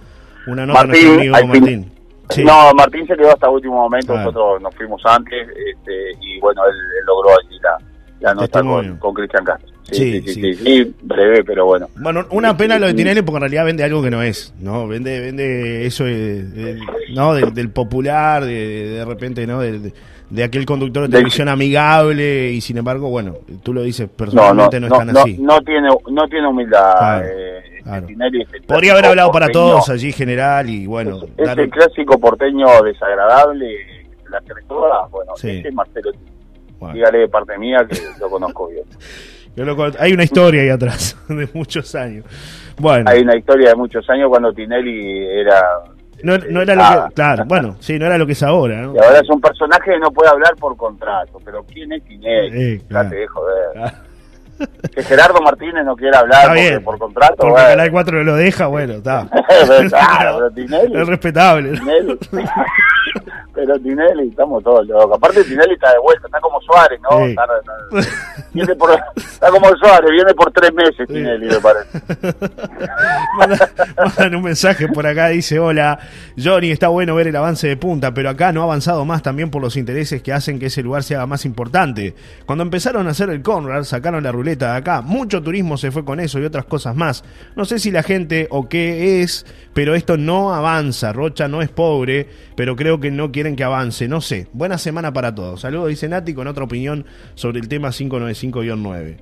[0.47, 1.98] una nota Martín, nuestro amigo Martín.
[2.45, 6.75] No, Martín se quedó hasta último momento, nosotros nos fuimos antes este, y bueno, él,
[7.07, 7.79] logró allí la,
[8.21, 8.63] la nota
[8.99, 9.69] con, Cristian Castro.
[9.91, 11.89] Sí sí, sí breve, pero bueno.
[11.97, 14.87] Bueno, una pena lo de Tinelli porque en realidad vende algo que no es, ¿no?
[14.87, 16.05] Vende vende eso
[17.15, 17.33] ¿no?
[17.33, 19.61] Del, popular, de, de repente, ¿no?
[19.61, 19.93] De,
[20.31, 24.89] de aquel conductor de televisión amigable y sin embargo, bueno, tú lo dices personalmente no,
[24.89, 25.39] no, no, así.
[25.39, 27.25] No, tiene, no tiene humildad.
[27.25, 27.58] Eh,
[28.67, 31.21] Podría haber hablado para todos allí general y bueno.
[31.37, 33.67] Es, el clásico porteño desagradable,
[34.31, 36.11] la toda bueno, ese es Marcelo
[36.93, 38.85] Dígale de parte mía que lo conozco bien.
[39.99, 42.25] hay una historia ahí atrás de muchos años.
[42.79, 43.11] Bueno.
[43.11, 45.61] Hay una historia de muchos años cuando Tinelli era
[46.23, 47.09] no, no, era lo que, ah.
[47.15, 48.95] claro, bueno, sí, no era lo que es ahora, ¿no?
[48.95, 52.75] Y ahora es un personaje que no puede hablar por contrato, pero ¿quién es Tinelli?
[52.75, 53.09] Eh, claro.
[53.11, 53.93] de joder.
[54.95, 57.37] Que Gerardo Martínez no quiera hablar por contrato.
[57.39, 57.69] Porque bueno.
[57.69, 59.27] Canal 4 lo deja, bueno, está.
[59.89, 61.01] claro, pero Tinelli.
[61.01, 61.73] Es respetable.
[61.73, 62.19] Tinelli.
[63.55, 65.17] Pero Tinelli, estamos todos locos.
[65.17, 67.27] Aparte Tinelli está de vuelta, está como Suárez, ¿no?
[67.27, 67.45] Está,
[68.53, 72.01] viene por, está como Suárez, viene por tres meses Tinelli, me parece.
[73.97, 75.99] Mandan un mensaje por acá, dice, hola,
[76.37, 79.51] Johnny, está bueno ver el avance de punta, pero acá no ha avanzado más también
[79.51, 82.15] por los intereses que hacen que ese lugar sea más importante.
[82.47, 85.03] Cuando empezaron a hacer el Conrad, sacaron la ruleta de acá.
[85.03, 87.25] Mucho turismo se fue con eso y otras cosas más.
[87.57, 91.13] No sé si la gente o qué es, pero esto no avanza.
[91.13, 94.49] Rocha no es pobre, pero creo que no quiere que avance, no sé.
[94.53, 95.61] Buena semana para todos.
[95.61, 99.17] Saludos, dice Nati, con otra opinión sobre el tema 595-9.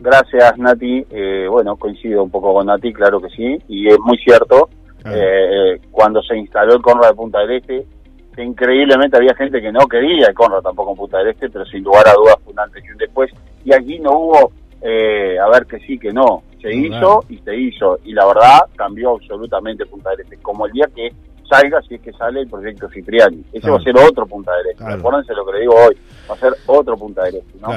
[0.00, 1.06] Gracias, Nati.
[1.10, 3.58] Eh, bueno, coincido un poco con Nati, claro que sí.
[3.68, 4.68] Y es muy cierto,
[5.04, 5.12] ah.
[5.14, 7.86] eh, cuando se instaló el Conrad de Punta del Este,
[8.34, 11.64] que increíblemente había gente que no quería el Conrad tampoco en Punta del Este, pero
[11.66, 13.30] sin lugar a dudas fue un antes y un después.
[13.64, 16.42] Y allí no hubo, eh, a ver que sí, que no.
[16.60, 17.98] Se hizo y se hizo.
[18.04, 20.36] Y la verdad cambió absolutamente Punta del Este.
[20.38, 21.10] Como el día que
[21.46, 23.44] salga si es que sale el proyecto Cipriani.
[23.52, 24.84] Ese va a ser otro punta derecha.
[24.84, 25.00] Claro.
[25.00, 25.96] Acuérdense lo que le digo hoy,
[26.28, 27.68] va a ser otro punta derecha, ¿no?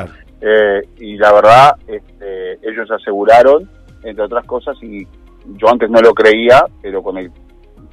[0.41, 3.69] Eh, y la verdad, este, ellos aseguraron,
[4.03, 5.05] entre otras cosas, y
[5.57, 7.31] yo antes no lo creía, pero con el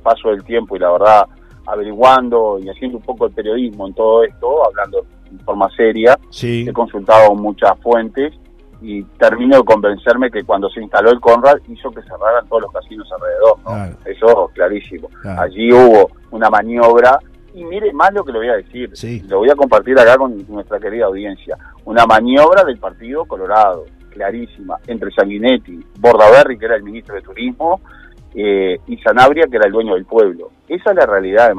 [0.03, 1.27] paso del tiempo y la verdad
[1.67, 6.73] averiguando y haciendo un poco de periodismo en todo esto, hablando en forma seria, he
[6.73, 8.33] consultado muchas fuentes
[8.81, 12.73] y termino de convencerme que cuando se instaló el Conrad hizo que cerraran todos los
[12.73, 14.11] casinos alrededor, ¿no?
[14.11, 15.09] Eso clarísimo.
[15.39, 17.19] Allí hubo una maniobra
[17.55, 18.93] y mire más lo que le voy a decir,
[19.29, 24.79] lo voy a compartir acá con nuestra querida audiencia, una maniobra del Partido Colorado, clarísima,
[24.87, 27.81] entre Sanguinetti, Bordaberry, que era el ministro de Turismo,
[28.35, 30.51] eh, y Sanabria, que era el dueño del pueblo.
[30.69, 31.55] Esa es la realidad de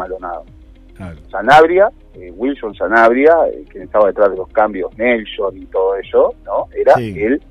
[1.29, 6.33] Sanabria, eh, Wilson Sanabria, eh, quien estaba detrás de los cambios, Nelson y todo eso,
[6.45, 6.67] ¿no?
[6.73, 7.41] Era él,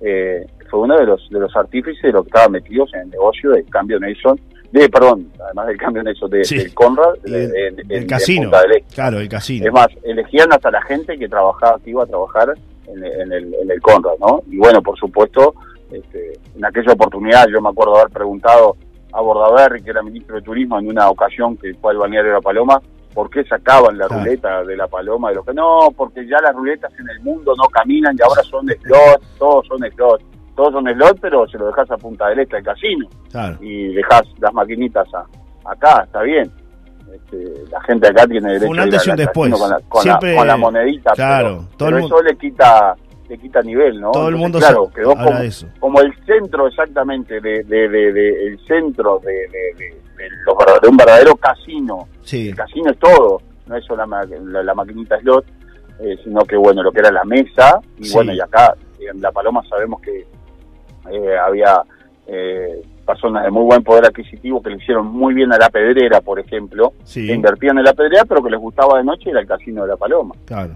[0.00, 3.10] eh, fue uno de los de los artífices de lo que estaba metidos en el
[3.10, 4.40] negocio del cambio Nelson,
[4.72, 8.50] de, perdón, además del cambio Nelson, de, del Conrad, el casino,
[8.92, 9.66] claro, el casino.
[9.66, 12.54] Es más, elegían hasta la gente que trabajaba, que iba a trabajar
[12.88, 14.42] en, el, en el Conrad, ¿no?
[14.50, 15.54] Y bueno, por supuesto,
[15.90, 18.76] este, en aquella oportunidad yo me acuerdo haber preguntado
[19.12, 22.36] a Bordaberry, que era ministro de Turismo, en una ocasión que fue al balneario de
[22.36, 22.82] la Paloma,
[23.16, 26.54] por qué sacaban la ruleta de la paloma de los que no, porque ya las
[26.54, 30.22] ruletas en el mundo no caminan y ahora son slot, todos son slot,
[30.54, 33.08] todos son slot, pero se lo dejas a punta derecha el casino
[33.62, 35.08] y dejas las maquinitas
[35.64, 36.52] acá, está bien.
[37.10, 39.54] Este, la gente acá tiene derecho a ir a después.
[39.54, 42.94] Con, la, con, la, monedita, claro, pero, eso le quita
[43.28, 44.12] le quita nivel, ¿no?
[44.12, 45.30] Todo el mundo claro, quedó como,
[45.80, 52.08] como, el centro exactamente de, de, de, el centro de, de, un verdadero casino.
[52.22, 52.48] Sí.
[52.48, 55.44] El casino es todo, no es solo la, la, maquinita slot,
[56.00, 59.32] eh, sino que bueno, lo que era la mesa, y bueno, y acá en La
[59.32, 60.26] Paloma sabemos que
[61.10, 61.82] eh, había
[62.26, 66.20] eh, personas de muy buen poder adquisitivo que le hicieron muy bien a la pedrera,
[66.20, 69.46] por ejemplo, que invertían en la pedrera, pero que les gustaba de noche era el
[69.46, 70.34] casino de la Paloma.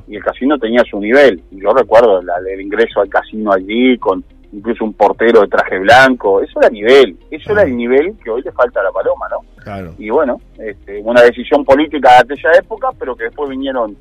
[0.08, 1.42] Y el casino tenía su nivel.
[1.50, 6.40] Y yo recuerdo el ingreso al casino allí con incluso un portero de traje blanco,
[6.40, 9.94] eso era nivel, eso era el nivel que hoy le falta a la Paloma, ¿no?
[9.98, 13.96] Y bueno, este, una decisión política de aquella época, pero que después vinieron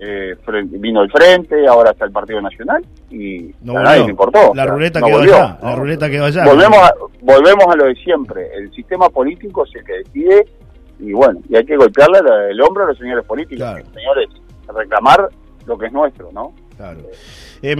[0.00, 4.52] eh, vino el frente, ahora está el Partido Nacional y no a nadie le importó.
[4.54, 6.44] La ruleta quedó allá, la ruleta quedó allá.
[6.44, 10.46] Volvemos a, volvemos a lo de siempre, el sistema político es el que decide
[11.00, 12.18] y bueno, y hay que golpearle
[12.50, 14.28] el hombro a los señores políticos, señores,
[14.74, 15.28] reclamar
[15.66, 16.52] lo que es nuestro, ¿no?
[16.78, 17.00] Claro.
[17.60, 17.74] Eh,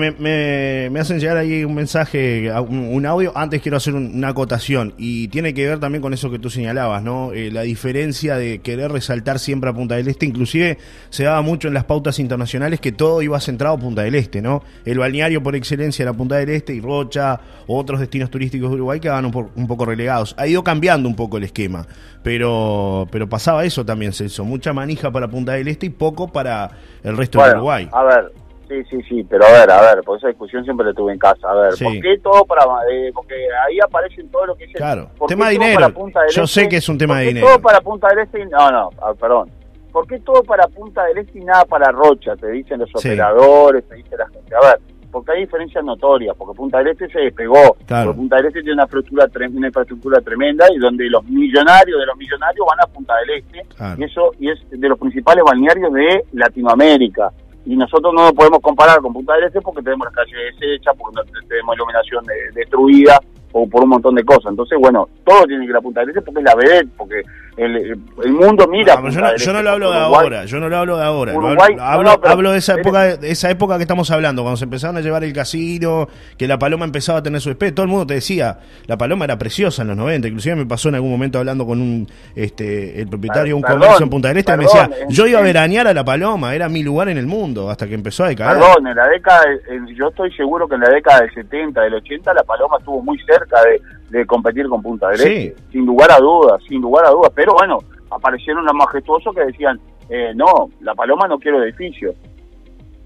[0.90, 3.30] me, hacen llegar ahí un mensaje, un, audio.
[3.36, 7.00] Antes quiero hacer una acotación y tiene que ver también con eso que tú señalabas,
[7.04, 7.32] ¿no?
[7.32, 10.78] Eh, la diferencia de querer resaltar siempre a Punta del Este, inclusive
[11.10, 14.42] se daba mucho en las pautas internacionales que todo iba centrado a Punta del Este,
[14.42, 14.64] ¿no?
[14.84, 18.98] El balneario por excelencia era Punta del Este y Rocha, otros destinos turísticos de Uruguay
[18.98, 20.34] quedaban un, un poco relegados.
[20.38, 21.86] Ha ido cambiando un poco el esquema,
[22.24, 24.44] pero, pero pasaba eso también, Celso.
[24.44, 26.72] Mucha manija para Punta del Este y poco para
[27.04, 27.88] el resto de Uruguay.
[27.92, 28.32] A ver,
[28.68, 31.18] Sí, sí, sí, pero a ver, a ver, por esa discusión siempre la tuve en
[31.18, 31.48] casa.
[31.48, 32.64] A ver, ¿por qué todo para.?
[32.92, 33.34] Eh, porque
[33.66, 34.72] ahí aparecen todo lo que es.
[34.74, 35.88] Claro, tema de dinero.
[36.30, 36.68] Yo sé este?
[36.68, 37.46] que es un tema de dinero.
[37.46, 38.44] todo para Punta del Este?
[38.44, 39.50] No, no, ah, perdón.
[39.90, 42.36] ¿Por qué todo para Punta del Este y nada para Rocha?
[42.36, 44.54] Te dicen los operadores, te dice la gente.
[44.54, 47.74] A ver, porque hay diferencias notorias, porque Punta del Este se despegó.
[47.86, 52.04] Porque Punta del Este tiene una infraestructura, una infraestructura tremenda y donde los millonarios de
[52.04, 53.66] los millonarios van a Punta del Este.
[53.96, 57.32] Y eso y es de los principales balnearios de Latinoamérica
[57.68, 60.96] y nosotros no nos podemos comparar con Punta del Este porque tenemos las calles deshechas,
[60.96, 63.20] porque tenemos iluminación destruida
[63.52, 64.46] o por un montón de cosas.
[64.46, 67.22] Entonces, bueno, todo tiene que ir a Punta del Este porque es la vedette, porque
[67.58, 68.94] el, el mundo mira.
[69.10, 71.32] yo, no, yo no lo hablo de ahora, yo no lo hablo de ahora.
[71.80, 75.00] hablo, hablo, de esa época, de esa época que estamos hablando, cuando se empezaron a
[75.00, 77.72] llevar el casino, que la paloma empezaba a tener su especie.
[77.72, 80.28] Todo el mundo te decía, la paloma era preciosa en los 90.
[80.28, 84.04] Inclusive me pasó en algún momento hablando con un este el propietario de un comercio
[84.04, 86.82] en Punta del Este, me decía, yo iba a veranear a la paloma, era mi
[86.82, 88.58] lugar en el mundo, hasta que empezó a decaer.
[88.58, 89.42] Perdón, en la década,
[89.94, 93.18] yo estoy seguro que en la década del 70, del 80, la paloma estuvo muy
[93.20, 97.10] cerca de de competir con Punta del Este, sin lugar a dudas, sin lugar a
[97.10, 97.32] dudas.
[97.34, 97.78] Pero bueno,
[98.10, 102.14] aparecieron los majestuosos que decían, eh, no, la Paloma no quiero edificio.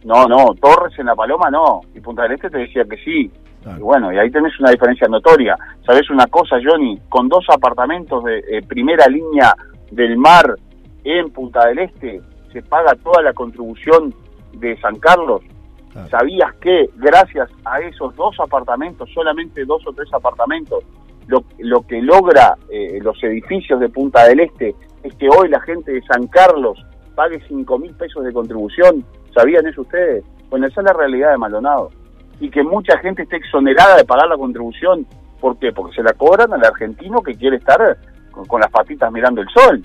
[0.05, 1.81] No, no, Torres en la Paloma no.
[1.95, 3.31] Y Punta del Este te decía que sí.
[3.65, 5.57] Y bueno, y ahí tenés una diferencia notoria.
[5.87, 6.99] ¿Sabes una cosa, Johnny?
[7.09, 9.55] Con dos apartamentos de eh, primera línea
[9.91, 10.57] del mar
[11.05, 12.21] en Punta del Este,
[12.53, 14.13] se paga toda la contribución
[14.55, 15.43] de San Carlos
[16.11, 20.83] ¿Sabías que gracias a esos dos apartamentos, solamente dos o tres apartamentos,
[21.59, 25.93] lo, que logra eh, los edificios de Punta del Este es que hoy la gente
[25.93, 29.05] de San Carlos pague cinco mil pesos de contribución?
[29.35, 30.25] ¿Sabían eso ustedes?
[30.51, 31.91] Bueno, esa es la realidad de Maldonado.
[32.41, 35.07] Y que mucha gente esté exonerada de pagar la contribución.
[35.41, 35.73] ¿Por qué?
[35.73, 37.99] Porque se la cobran al argentino que quiere estar
[38.31, 39.85] con las patitas mirando el sol.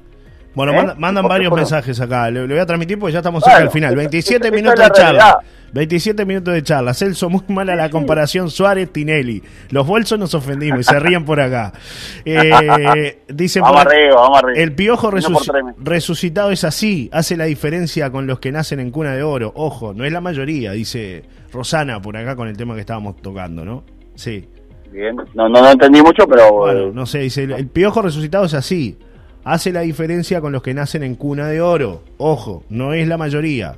[0.58, 0.96] Bueno, ¿Eh?
[0.98, 2.32] mandan varios mensajes acá.
[2.32, 3.96] Le, voy a transmitir porque ya estamos cerca del final.
[3.96, 5.38] 27 minutos de charla.
[5.72, 6.96] 27 minutos de charla.
[6.96, 9.44] Celso, muy mala la comparación Suárez-Tinelli.
[9.70, 11.74] Los bolsos nos ofendimos y se ríen por acá.
[12.26, 14.60] Eh, dice vamos arriba, vamos arriba.
[14.60, 15.12] El piojo
[15.78, 17.10] resucitado es así.
[17.14, 19.52] Hace la diferencia con los que nacen en cuna de oro.
[19.56, 23.64] Ojo, no es la mayoría, dice Rosana por acá con el tema que estábamos tocando,
[23.64, 23.84] ¿no?
[24.16, 24.48] Sí.
[24.92, 26.52] Bien, no, no, entendí mucho, pero...
[26.52, 28.98] Bueno, no sé, dice, el piojo resucitado es así
[29.48, 32.04] hace la diferencia con los que nacen en cuna de oro.
[32.18, 33.76] Ojo, no es la mayoría.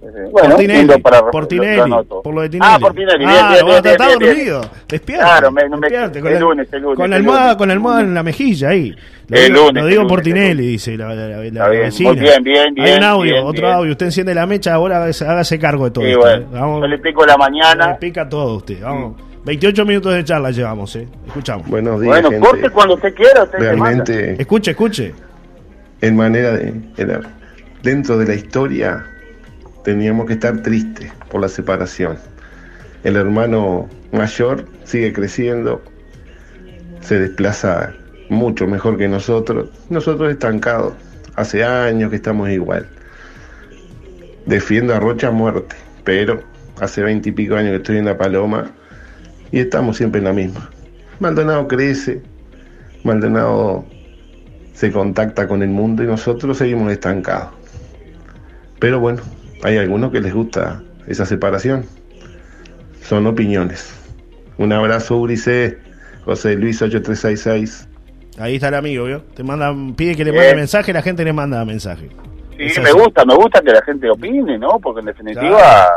[0.00, 1.90] Bueno, por Tinelli, para por, Tinelli
[2.22, 2.72] por lo de Tinelli.
[2.72, 4.60] Ah, por Tinelli, bien, ah, bien, bien, bien, dormido.
[4.88, 5.24] Despierte.
[5.24, 6.96] Claro, me, despierte, con el, lunes, el lunes.
[6.96, 8.94] Con la almohada, con la almohada en la mejilla ahí.
[9.26, 12.12] Lo el digo, lunes, lo digo por Tinelli, dice la, la, la, la vecina.
[12.12, 12.86] Bien, bien, bien.
[12.86, 13.92] Hay un audio, otro audio.
[13.92, 16.20] Usted enciende la mecha, ahora hágase cargo de todo sí, esto.
[16.20, 16.48] Bueno, ¿eh?
[16.52, 17.88] Vamos, yo le pico la mañana.
[17.88, 18.80] Le pica todo usted.
[18.80, 19.27] Vamos.
[19.44, 21.08] 28 minutos de charla llevamos, ¿eh?
[21.26, 21.68] Escuchamos.
[21.68, 22.22] Buenos días.
[22.22, 23.44] Bueno, corte cuando usted quiera.
[23.44, 24.40] Usted Realmente.
[24.40, 25.14] Escuche, escuche.
[26.00, 26.74] En manera de.
[27.82, 29.04] dentro de la historia,
[29.84, 32.18] teníamos que estar tristes por la separación.
[33.04, 35.82] El hermano mayor sigue creciendo,
[37.00, 37.94] se desplaza
[38.28, 39.70] mucho mejor que nosotros.
[39.88, 40.94] Nosotros estancados.
[41.36, 42.88] Hace años que estamos igual.
[44.46, 46.42] Defiendo a Rocha a muerte, pero
[46.80, 48.72] hace veinte y pico años que estoy en La Paloma
[49.50, 50.70] y estamos siempre en la misma.
[51.20, 52.22] Maldonado crece,
[53.04, 53.84] Maldonado
[54.72, 57.50] se contacta con el mundo y nosotros seguimos estancados.
[58.78, 59.22] Pero bueno,
[59.62, 61.84] hay algunos que les gusta esa separación.
[63.02, 63.92] Son opiniones.
[64.56, 65.78] Un abrazo, Urice,
[66.24, 67.88] José Luis 8366.
[68.38, 69.22] Ahí está el amigo, ¿vio?
[69.34, 72.08] Te mandan, pide que le mande mensaje, la gente le manda mensaje.
[72.56, 74.78] Sí, me gusta, me gusta que la gente opine, ¿no?
[74.80, 75.88] Porque en definitiva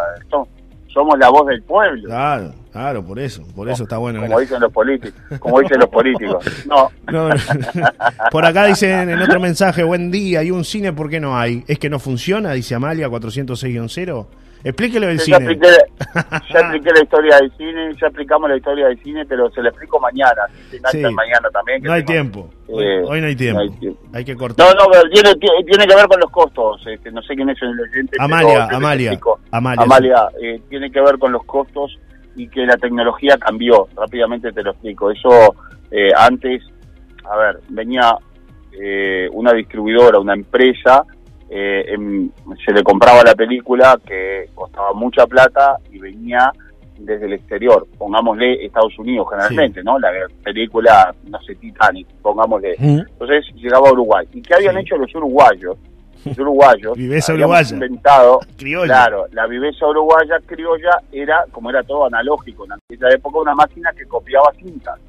[0.93, 2.07] somos la voz del pueblo.
[2.07, 2.53] Claro.
[2.71, 4.21] Claro, por eso, por eso está bueno.
[4.21, 6.45] Como dicen los políticos, como dicen los políticos.
[6.65, 6.89] No.
[8.31, 11.65] Por acá dicen en otro mensaje, buen día, hay un cine, ¿por qué no hay?
[11.67, 12.53] ¿Es que no funciona?
[12.53, 14.25] Dice Amalia 406-0.
[14.63, 15.37] Explíquelo del cine.
[16.51, 19.69] Ya expliqué, la historia del cine, ya explicamos la historia del cine, pero se lo
[19.69, 20.43] explico mañana.
[20.69, 20.99] Sí.
[20.99, 21.81] mañana también.
[21.83, 22.49] no hay tiempo.
[22.67, 23.61] Eh, hoy, no hay tiempo.
[24.13, 24.75] hay, que cortar.
[24.75, 26.85] No, no, tiene, tiene que ver con los costos.
[26.87, 28.17] Este, no sé quién es el oyente.
[28.19, 29.19] Amalia, Amalia,
[29.51, 29.83] Amalia.
[29.83, 31.97] Amalia, eh, tiene que ver con los costos
[32.35, 33.87] y que la tecnología cambió.
[33.95, 35.11] Rápidamente te lo explico.
[35.11, 35.55] Eso
[35.91, 36.63] eh, antes,
[37.29, 38.15] a ver, venía
[38.71, 41.03] eh, una distribuidora, una empresa,
[41.53, 42.29] eh,
[42.65, 46.49] se le compraba la película que costaba mucha plata y venía
[46.97, 49.99] desde el exterior, pongámosle Estados Unidos generalmente, ¿no?
[49.99, 50.11] La
[50.43, 52.75] película, no sé, Titanic, pongámosle.
[52.79, 54.25] Entonces llegaba a Uruguay.
[54.31, 55.77] ¿Y qué habían hecho los uruguayos?
[56.23, 57.73] Los uruguayos viveza uruguaya.
[57.73, 63.55] inventado, claro, la viveza uruguaya criolla era, como era todo analógico en aquella época, una
[63.55, 64.99] máquina que copiaba cintas.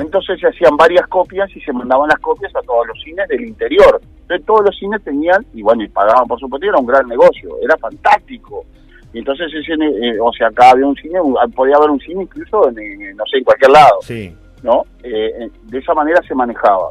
[0.00, 3.42] Entonces se hacían varias copias y se mandaban las copias a todos los cines del
[3.42, 4.00] interior.
[4.26, 7.56] Entonces todos los cines tenían, y bueno, y pagaban por supuesto, era un gran negocio,
[7.62, 8.64] era fantástico.
[9.12, 11.20] Y entonces ese, eh, o sea, acá había un cine,
[11.54, 13.98] podía haber un cine incluso, en, no sé, en cualquier lado.
[14.02, 14.34] Sí.
[14.64, 14.82] ¿No?
[15.04, 16.90] Eh, eh, de esa manera se manejaba.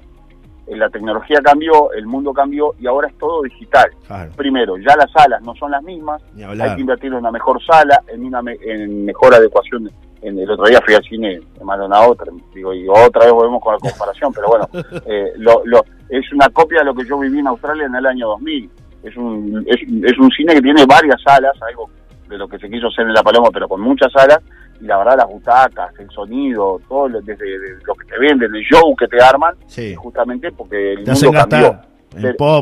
[0.68, 3.92] La tecnología cambió, el mundo cambió y ahora es todo digital.
[4.38, 8.02] Primero, ya las salas no son las mismas, hay que invertir en una mejor sala,
[8.08, 11.64] en una en mejor adecuación en el otro día fui al cine de
[12.08, 14.68] otra, digo, y otra vez volvemos con la comparación, pero bueno,
[15.06, 18.06] eh, lo, lo, es una copia de lo que yo viví en Australia en el
[18.06, 18.70] año 2000.
[19.04, 21.90] Es un, es, es un cine que tiene varias salas, algo
[22.28, 24.40] de lo que se quiso hacer en La Paloma, pero con muchas salas,
[24.82, 27.46] y la verdad las butacas, el sonido, todo desde
[27.86, 29.56] lo que te venden, el show que te arman,
[29.96, 31.80] justamente porque el mundo cambió.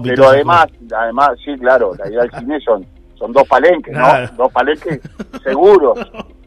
[0.04, 2.86] pero, además, además, sí, claro, la idea del cine son,
[3.16, 4.28] son dos palenques, ¿no?
[4.36, 5.00] Dos palenques
[5.44, 6.00] seguros.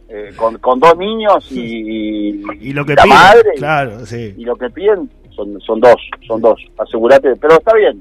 [0.09, 4.35] Eh, con, con dos niños y, y lo que la piden, madre claro, sí.
[4.37, 5.97] y lo que piden son, son dos,
[6.29, 8.01] son dos, asegúrate, pero está bien,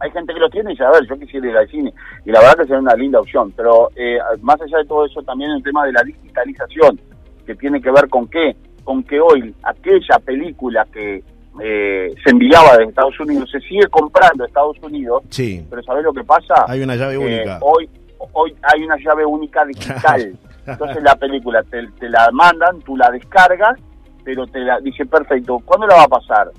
[0.00, 1.94] hay gente que lo tiene y dice, a ver, yo quisiera ir al cine,
[2.26, 5.22] y la verdad que sería una linda opción, pero eh, más allá de todo eso
[5.22, 7.00] también el tema de la digitalización,
[7.46, 11.22] que tiene que ver con qué, con que hoy aquella película que
[11.62, 15.64] eh, se enviaba de Estados Unidos se sigue comprando de Estados Unidos, sí.
[15.70, 16.64] pero ¿sabes lo que pasa?
[16.66, 17.58] Hay una llave única.
[17.62, 17.88] Hoy,
[18.32, 20.36] hoy hay una llave única digital.
[20.68, 23.78] Entonces la película te, la mandan, tú la descargas,
[24.24, 26.50] pero te la dice, perfecto, ¿cuándo la va a pasar?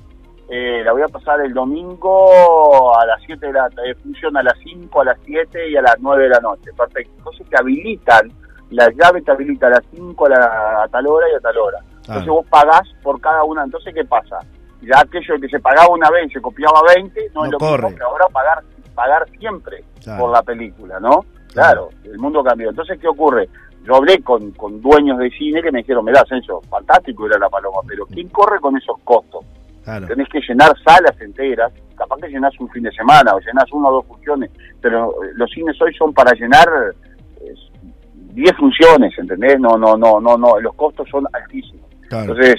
[0.50, 4.44] Eh, la voy a pasar el domingo a las 7 de la tarde, funciona a
[4.44, 6.72] las 5, a las 7 y a las 9 de la noche.
[6.76, 7.14] Perfecto.
[7.18, 8.32] Entonces te habilitan,
[8.72, 11.80] la llave te habilita a las 5 a, tal hora y a tal hora.
[12.00, 13.64] Entonces vos pagás por cada una.
[13.64, 14.40] Entonces, ¿qué pasa?
[14.82, 17.96] Ya aquello que se pagaba una vez y se copiaba 20, no, es lo mismo
[17.96, 18.64] que ahora pagar,
[18.96, 19.84] pagar siempre
[20.18, 21.26] por la película, ¿no?
[21.54, 22.70] Claro, el mundo cambió.
[22.70, 23.50] Entonces, ¿qué ocurre?
[23.86, 27.50] Yo hablé con, con dueños de cine que me dijeron, mirá, Asensio, fantástico era la
[27.50, 29.46] paloma, pero ¿quién corre con esos costos?
[30.08, 33.90] Tenés que llenar salas enteras, capaz que llenás un fin de semana o llenás una
[33.90, 36.68] o dos funciones, pero los cines hoy son para llenar
[38.34, 39.60] 10 funciones, ¿entendés?
[39.60, 41.86] No, no, no, no, no, los costos son altísimos.
[42.04, 42.56] Entonces,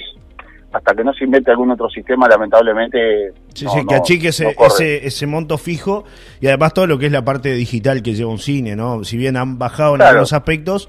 [0.71, 3.33] hasta que no se invente algún otro sistema, lamentablemente.
[3.53, 6.05] Sí, sí, que achique ese, ese, ese, monto fijo
[6.39, 9.03] y además todo lo que es la parte digital que lleva un cine, ¿no?
[9.03, 10.87] Si bien han bajado en algunos aspectos,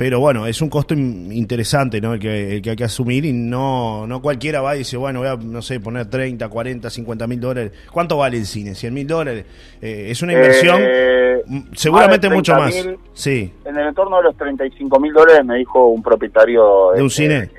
[0.00, 2.14] pero bueno, es un costo interesante, ¿no?
[2.14, 5.18] El que, el que hay que asumir y no, no cualquiera va y dice, bueno,
[5.18, 7.72] voy a, no sé, poner 30, 40, 50 mil dólares.
[7.92, 8.70] ¿Cuánto vale el cine?
[8.70, 9.44] ¿100 mil dólares?
[9.82, 11.42] Eh, es una inversión eh,
[11.74, 12.74] seguramente mucho más.
[13.12, 13.52] sí.
[13.66, 17.50] En el entorno de los 35 mil dólares me dijo un propietario de un cine.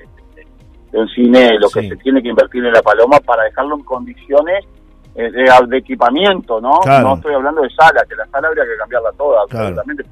[0.92, 3.84] De, un cine, lo que se tiene que invertir en la paloma para dejarlo en
[3.84, 4.66] condiciones
[5.16, 6.80] eh, de, equipamiento, ¿no?
[6.86, 10.04] No estoy hablando de sala, que la sala habría que cambiarla toda, absolutamente,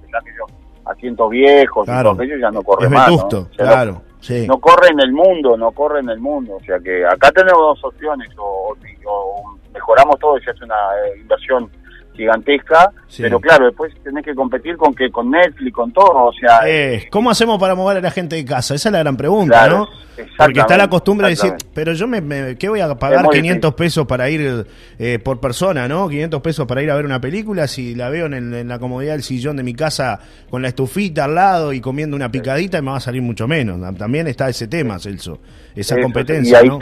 [0.85, 2.17] asientos viejos claro.
[2.19, 3.09] y ellos ya no corre más.
[3.09, 3.47] ¿no?
[3.55, 4.01] claro.
[4.47, 6.55] No corre en el mundo, no corre en el mundo.
[6.55, 8.75] O sea que acá tenemos dos opciones, o,
[9.73, 11.69] mejoramos todo y se hace una eh, inversión
[12.19, 16.61] gigantesca, pero claro, después tenés que competir con que con Netflix, con todo, o sea...
[16.67, 18.75] Eh, ¿Cómo hacemos para mover a la gente de casa?
[18.75, 19.87] Esa es la gran pregunta, ¿no?
[20.37, 24.05] Porque está la costumbre de decir, pero yo me, ¿qué voy a pagar 500 pesos
[24.05, 24.67] para ir
[24.99, 26.09] eh, por persona, ¿no?
[26.09, 29.23] 500 pesos para ir a ver una película si la veo en, la comodidad del
[29.23, 32.97] sillón de mi casa con la estufita al lado y comiendo una picadita me va
[32.97, 33.79] a salir mucho menos.
[33.97, 35.39] También está ese tema, Celso,
[35.73, 36.79] esa competencia, ¿no?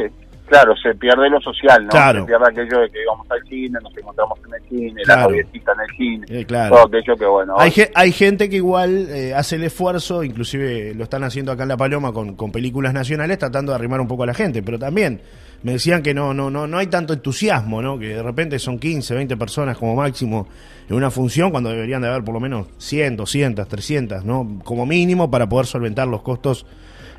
[0.47, 1.91] Claro, se pierde lo social, ¿no?
[1.91, 5.73] Se pierde aquello de que vamos al cine, nos encontramos en el cine, la noviecita
[5.73, 6.75] en el cine, eh, claro.
[6.75, 7.55] todo aquello que bueno.
[7.57, 11.69] Hay, hay gente que igual eh, hace el esfuerzo, inclusive lo están haciendo acá en
[11.69, 14.79] La Paloma con, con películas nacionales, tratando de arrimar un poco a la gente, pero
[14.79, 15.19] también
[15.63, 17.99] me decían que no, no, no, no hay tanto entusiasmo, ¿no?
[17.99, 20.47] Que de repente son 15, 20 personas como máximo
[20.87, 24.59] en una función cuando deberían de haber por lo menos 100, 200, 300, ¿no?
[24.63, 26.65] Como mínimo para poder solventar los costos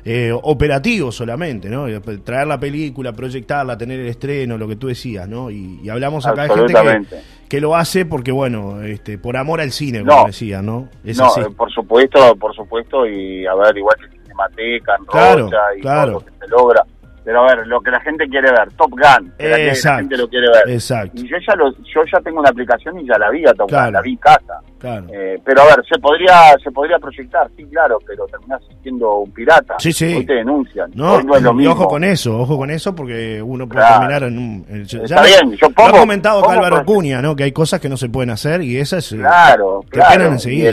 [0.05, 1.85] eh, operativo solamente, ¿no?
[2.23, 5.49] Traer la película, proyectarla, tener el estreno, lo que tú decías, ¿no?
[5.51, 7.07] Y, hablamos acá de gente
[7.47, 10.87] que, lo hace porque, bueno, este, por amor al cine, como decía, ¿no?
[11.03, 15.81] no, por supuesto, por supuesto, y a ver, igual que Cinemateca, en claro, Rocha, y
[15.81, 16.85] todo lo que se logra
[17.29, 20.27] pero a ver, lo que la gente quiere ver, Top Gun, que la, gente lo
[20.27, 20.73] quiere ver.
[20.73, 21.11] Exacto.
[21.13, 23.69] Y yo ya, lo, yo ya tengo una aplicación y ya la vi a Top
[23.69, 24.59] Gun, la vi en casa.
[24.79, 25.05] Claro.
[25.13, 29.31] Eh, pero a ver, se podría se podría proyectar, sí, claro, pero terminás siendo un
[29.31, 29.75] pirata.
[29.77, 30.15] Sí, sí.
[30.15, 30.89] Hoy te denuncian.
[30.95, 31.73] No, no es lo mismo.
[31.73, 34.65] ojo con eso, ojo con eso, porque uno puede terminar en un.
[34.67, 35.89] Está bien, yo pongo.
[35.89, 37.35] Lo ha comentado Álvaro Cuña, ¿no?
[37.35, 39.11] Que hay cosas que no se pueden hacer y esas.
[39.11, 40.25] Eh, claro, claro.
[40.25, 40.69] enseguida.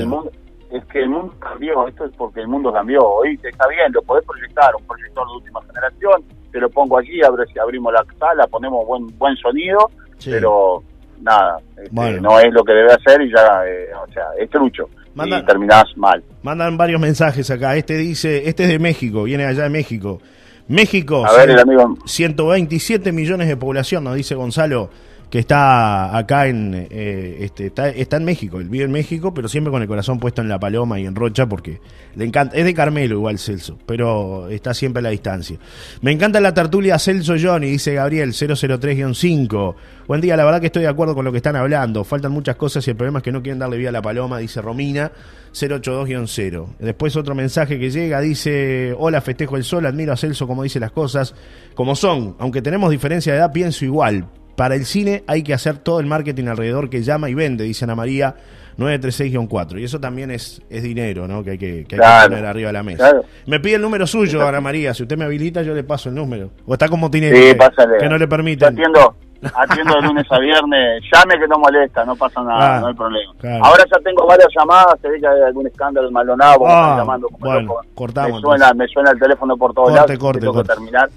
[0.71, 3.07] es que el mundo cambió, esto es porque el mundo cambió.
[3.07, 7.23] Hoy está bien, lo podés proyectar, un proyector de última generación te lo pongo allí,
[7.23, 9.91] a ver si abrimos la sala, ponemos buen buen sonido,
[10.25, 10.83] pero
[11.21, 14.89] nada, este, no es lo que debe hacer y ya, eh, o sea, es trucho.
[15.23, 16.25] y terminás mal.
[16.43, 17.77] Mandan varios mensajes acá.
[17.77, 20.23] Este dice, este es de México, viene allá de México.
[20.69, 21.99] México, a ver, el amigo.
[22.07, 24.89] 127 millones de población, nos dice Gonzalo
[25.31, 29.73] que está acá en eh, este, está, en México, él vive en México, pero siempre
[29.73, 31.81] con el corazón puesto en la paloma y en Rocha porque
[32.15, 35.59] le encanta, es de Carmelo igual Celso, pero está siempre a la distancia.
[36.01, 39.75] Me encanta la tertulia Celso Johnny, dice Gabriel 003-5.
[40.07, 42.55] Buen día, la verdad que estoy de acuerdo con lo que están hablando, faltan muchas
[42.55, 45.11] cosas y el problema es que no quieren darle vida a la paloma, dice Romina
[45.53, 46.67] 082-0.
[46.79, 50.79] Después otro mensaje que llega, dice, hola, festejo el sol, admiro a Celso como dice
[50.79, 51.35] las cosas,
[51.75, 55.79] como son, aunque tenemos diferencia de edad, pienso igual para el cine hay que hacer
[55.79, 58.35] todo el marketing alrededor que llama y vende, dice Ana María
[58.79, 59.81] 936-4.
[59.81, 61.43] Y eso también es, es dinero, ¿no?
[61.43, 63.13] Que hay que, poner arriba de la mesa.
[63.47, 64.93] Me pide el número suyo, Ana María.
[64.95, 66.51] Si usted me habilita, yo le paso el número.
[66.67, 68.69] O está como tiene que no le permiten.
[68.69, 69.15] Atiendo,
[69.55, 71.03] atiendo de lunes a viernes.
[71.13, 73.33] Llame que no molesta, no pasa nada, ah, no hay problema.
[73.63, 75.01] Ahora ya tengo varias llamadas.
[75.01, 76.67] Se ve que hay algún escándalo malonado.
[76.67, 78.43] Ah, llamando bueno, cortamos.
[78.43, 80.19] Me suena, me suena el teléfono por todos lados.
[80.19, 81.09] Corte, tengo que terminar.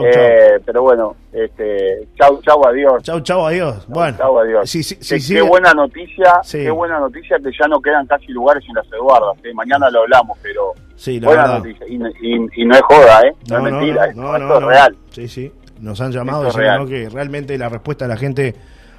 [0.00, 3.02] Eh, pero bueno, este, chau, chau, adiós.
[3.02, 3.86] Chau, chau, adiós.
[3.88, 4.70] Bueno, chau, adiós.
[4.70, 8.64] Sí, sí, sí, qué buena noticia, qué buena noticia que ya no quedan casi lugares
[8.68, 9.36] en las Eduardas.
[9.54, 11.86] Mañana lo hablamos, pero sí, buena noticia.
[11.88, 13.34] Y, no es joda, ¿eh?
[13.50, 14.96] No, es mentira, no, esto es real.
[15.10, 15.52] Sí, sí.
[15.80, 18.54] Nos han llamado diciendo que realmente la respuesta de la gente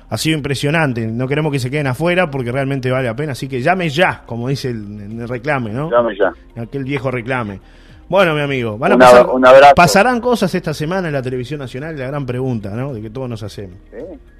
[0.09, 1.07] ha sido impresionante.
[1.07, 3.31] No queremos que se queden afuera porque realmente vale la pena.
[3.31, 5.89] Así que llame ya, como dice el, el reclame, ¿no?
[5.89, 6.33] Llame ya.
[6.61, 7.61] Aquel viejo reclame.
[8.10, 9.28] Bueno, mi amigo, van a pasar,
[9.76, 12.93] pasarán cosas esta semana en la televisión nacional, la gran pregunta, ¿no?
[12.93, 13.78] De que todos nos hacemos.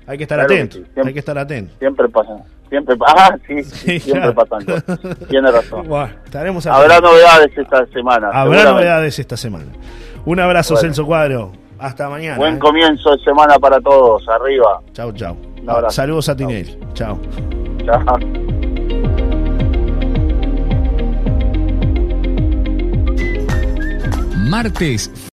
[0.06, 1.78] Hay que estar atentos, hay que estar atentos.
[1.80, 2.36] Siempre pasa,
[2.70, 5.00] siempre ah, sí, siempre pasan cosas.
[5.30, 5.88] Tiene razón.
[6.26, 8.30] estaremos Habrá novedades esta semana.
[8.34, 9.72] Habrá novedades esta semana.
[10.26, 11.52] Un abrazo, Celso Cuadro.
[11.80, 12.38] Hasta mañana.
[12.38, 12.60] Buen ¿eh?
[12.60, 14.28] comienzo de semana para todos.
[14.30, 14.82] Arriba.
[14.94, 15.36] Chau, chau.
[15.90, 16.80] Saludos a Tinel.
[16.94, 17.20] Chau.
[17.86, 18.63] Chao.
[24.54, 25.10] Martes